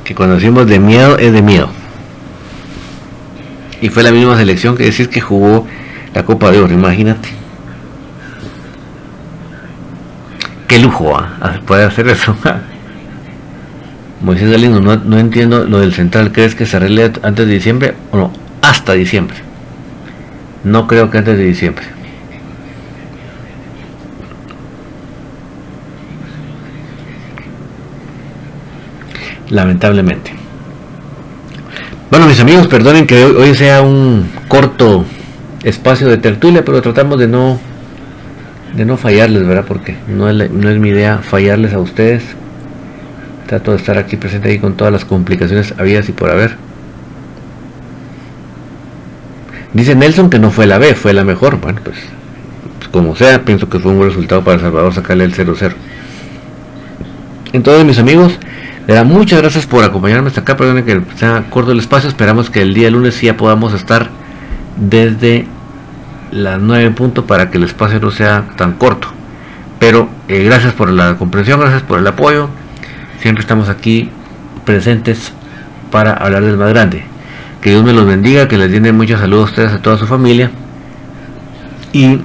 Que 0.09 0.15
cuando 0.15 0.37
decimos 0.37 0.65
de 0.65 0.79
miedo, 0.79 1.19
es 1.19 1.31
de 1.31 1.43
miedo. 1.43 1.69
Y 3.79 3.89
fue 3.89 4.01
la 4.01 4.11
misma 4.11 4.35
selección 4.35 4.75
que 4.75 4.85
decís 4.85 5.07
que 5.07 5.21
jugó 5.21 5.67
la 6.15 6.25
Copa 6.25 6.49
de 6.49 6.59
Oro, 6.59 6.73
imagínate. 6.73 7.29
Qué 10.67 10.79
lujo, 10.79 11.15
¿ah? 11.15 11.59
Puede 11.63 11.83
hacer 11.83 12.07
eso. 12.07 12.35
Moisés 14.23 14.49
Galindo, 14.49 14.81
no, 14.81 14.95
no 14.95 15.19
entiendo 15.19 15.65
lo 15.65 15.79
del 15.79 15.93
central. 15.93 16.31
¿Crees 16.31 16.55
que 16.55 16.65
se 16.65 16.77
arregle 16.77 17.11
antes 17.21 17.45
de 17.45 17.53
diciembre 17.53 17.93
o 18.09 18.17
no? 18.17 18.33
Hasta 18.63 18.93
diciembre. 18.93 19.37
No 20.63 20.87
creo 20.87 21.11
que 21.11 21.19
antes 21.19 21.37
de 21.37 21.45
diciembre. 21.45 21.85
Lamentablemente. 29.49 30.31
Bueno, 32.09 32.25
mis 32.27 32.39
amigos, 32.39 32.67
perdonen 32.67 33.05
que 33.05 33.23
hoy 33.23 33.53
sea 33.53 33.81
un 33.81 34.29
corto 34.47 35.05
espacio 35.63 36.07
de 36.07 36.17
tertulia, 36.17 36.65
pero 36.65 36.81
tratamos 36.81 37.19
de 37.19 37.27
no 37.27 37.59
de 38.73 38.85
no 38.85 38.97
fallarles, 38.97 39.45
¿verdad? 39.45 39.65
Porque 39.67 39.95
no 40.07 40.29
es, 40.29 40.51
no 40.51 40.69
es 40.69 40.79
mi 40.79 40.89
idea 40.89 41.19
fallarles 41.19 41.73
a 41.73 41.79
ustedes. 41.79 42.23
Trato 43.47 43.71
de 43.71 43.77
estar 43.77 43.97
aquí 43.97 44.15
presente 44.15 44.49
ahí 44.49 44.59
con 44.59 44.75
todas 44.75 44.93
las 44.93 45.05
complicaciones 45.05 45.73
habidas 45.77 46.07
y 46.09 46.11
por 46.11 46.29
haber. 46.29 46.55
Dice 49.73 49.95
Nelson 49.95 50.29
que 50.29 50.39
no 50.39 50.51
fue 50.51 50.67
la 50.67 50.77
B, 50.77 50.95
fue 50.95 51.13
la 51.13 51.23
mejor. 51.23 51.59
Bueno, 51.59 51.81
pues, 51.83 51.97
como 52.91 53.15
sea, 53.15 53.43
pienso 53.43 53.69
que 53.69 53.79
fue 53.79 53.91
un 53.91 53.97
buen 53.97 54.09
resultado 54.09 54.43
para 54.43 54.59
Salvador 54.59 54.93
sacarle 54.93 55.23
el 55.23 55.33
0-0. 55.33 55.73
Entonces, 57.53 57.85
mis 57.85 57.99
amigos, 57.99 58.37
muchas 59.05 59.39
gracias 59.39 59.67
por 59.67 59.83
acompañarme 59.83 60.29
hasta 60.29 60.41
acá. 60.41 60.57
Perdón 60.57 60.83
que 60.83 61.01
sea 61.15 61.45
corto 61.49 61.71
el 61.71 61.79
espacio. 61.79 62.09
Esperamos 62.09 62.49
que 62.49 62.61
el 62.61 62.73
día 62.73 62.89
lunes 62.89 63.21
ya 63.21 63.37
podamos 63.37 63.73
estar 63.73 64.09
desde 64.77 65.45
las 66.31 66.59
9 66.59 66.91
puntos 66.91 67.25
para 67.25 67.49
que 67.49 67.57
el 67.57 67.63
espacio 67.63 67.99
no 67.99 68.11
sea 68.11 68.45
tan 68.55 68.73
corto. 68.73 69.07
Pero 69.79 70.09
eh, 70.27 70.43
gracias 70.43 70.73
por 70.73 70.89
la 70.89 71.17
comprensión, 71.17 71.59
gracias 71.59 71.83
por 71.83 71.99
el 71.99 72.07
apoyo. 72.07 72.49
Siempre 73.21 73.41
estamos 73.41 73.69
aquí 73.69 74.09
presentes 74.65 75.33
para 75.91 76.13
hablar 76.13 76.43
del 76.43 76.57
más 76.57 76.69
grande. 76.69 77.03
Que 77.61 77.71
Dios 77.71 77.83
me 77.83 77.93
los 77.93 78.05
bendiga, 78.05 78.47
que 78.47 78.57
les 78.57 78.71
den 78.71 78.95
muchos 78.95 79.19
saludos 79.19 79.49
a 79.49 79.49
ustedes, 79.49 79.73
a 79.73 79.81
toda 79.81 79.97
su 79.97 80.07
familia. 80.07 80.51
Y 81.93 82.21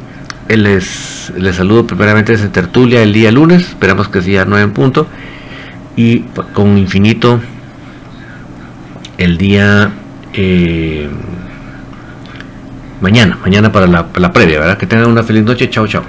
les, 0.49 1.33
les 1.37 1.57
saludo 1.57 1.87
primeramente 1.87 2.33
desde 2.33 2.49
Tertulia 2.49 3.03
el 3.03 3.13
día 3.13 3.31
lunes. 3.31 3.69
Esperamos 3.69 4.09
que 4.09 4.23
sea 4.23 4.45
9 4.47 4.65
en 4.65 4.73
punto 4.73 5.07
y 5.97 6.21
con 6.53 6.77
infinito 6.77 7.41
el 9.19 9.39
día 9.39 9.93
eh, 10.33 11.09
mañana, 13.01 13.39
mañana 13.43 13.71
para 13.71 13.87
la, 13.87 14.07
la 14.17 14.33
previa, 14.33 14.61
¿verdad? 14.61 14.79
Que 14.79 14.87
tengan 14.87 15.11
una 15.11 15.23
feliz 15.23 15.45
noche, 15.45 15.71
chao, 15.71 15.87
chao. 15.87 16.03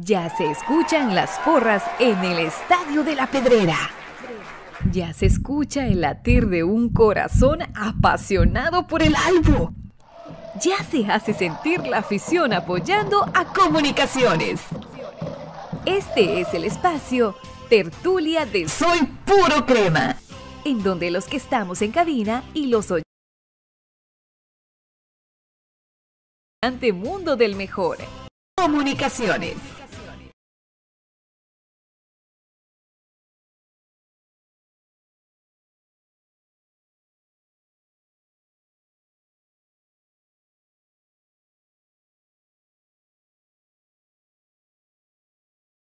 Ya 0.00 0.30
se 0.30 0.48
escuchan 0.48 1.16
las 1.16 1.40
porras 1.40 1.82
en 1.98 2.16
el 2.24 2.38
Estadio 2.38 3.02
de 3.02 3.16
la 3.16 3.26
Pedrera. 3.26 3.76
Ya 4.92 5.12
se 5.12 5.26
escucha 5.26 5.88
el 5.88 6.02
latir 6.02 6.46
de 6.46 6.62
un 6.62 6.90
corazón 6.90 7.62
apasionado 7.74 8.86
por 8.86 9.02
el 9.02 9.16
albo. 9.16 9.72
Ya 10.62 10.76
se 10.84 11.04
hace 11.06 11.34
sentir 11.34 11.84
la 11.84 11.98
afición 11.98 12.52
apoyando 12.52 13.24
a 13.34 13.52
comunicaciones. 13.52 14.60
Este 15.84 16.42
es 16.42 16.54
el 16.54 16.62
espacio 16.62 17.34
Tertulia 17.68 18.46
de 18.46 18.68
Soy 18.68 19.00
Puro 19.26 19.66
Crema, 19.66 20.14
en 20.64 20.80
donde 20.84 21.10
los 21.10 21.26
que 21.26 21.38
estamos 21.38 21.82
en 21.82 21.90
cabina 21.90 22.44
y 22.54 22.66
los 22.66 22.88
oyentes 22.92 23.02
ante 26.62 26.92
mundo 26.92 27.34
del 27.34 27.56
mejor. 27.56 27.98
Comunicaciones. 28.56 29.77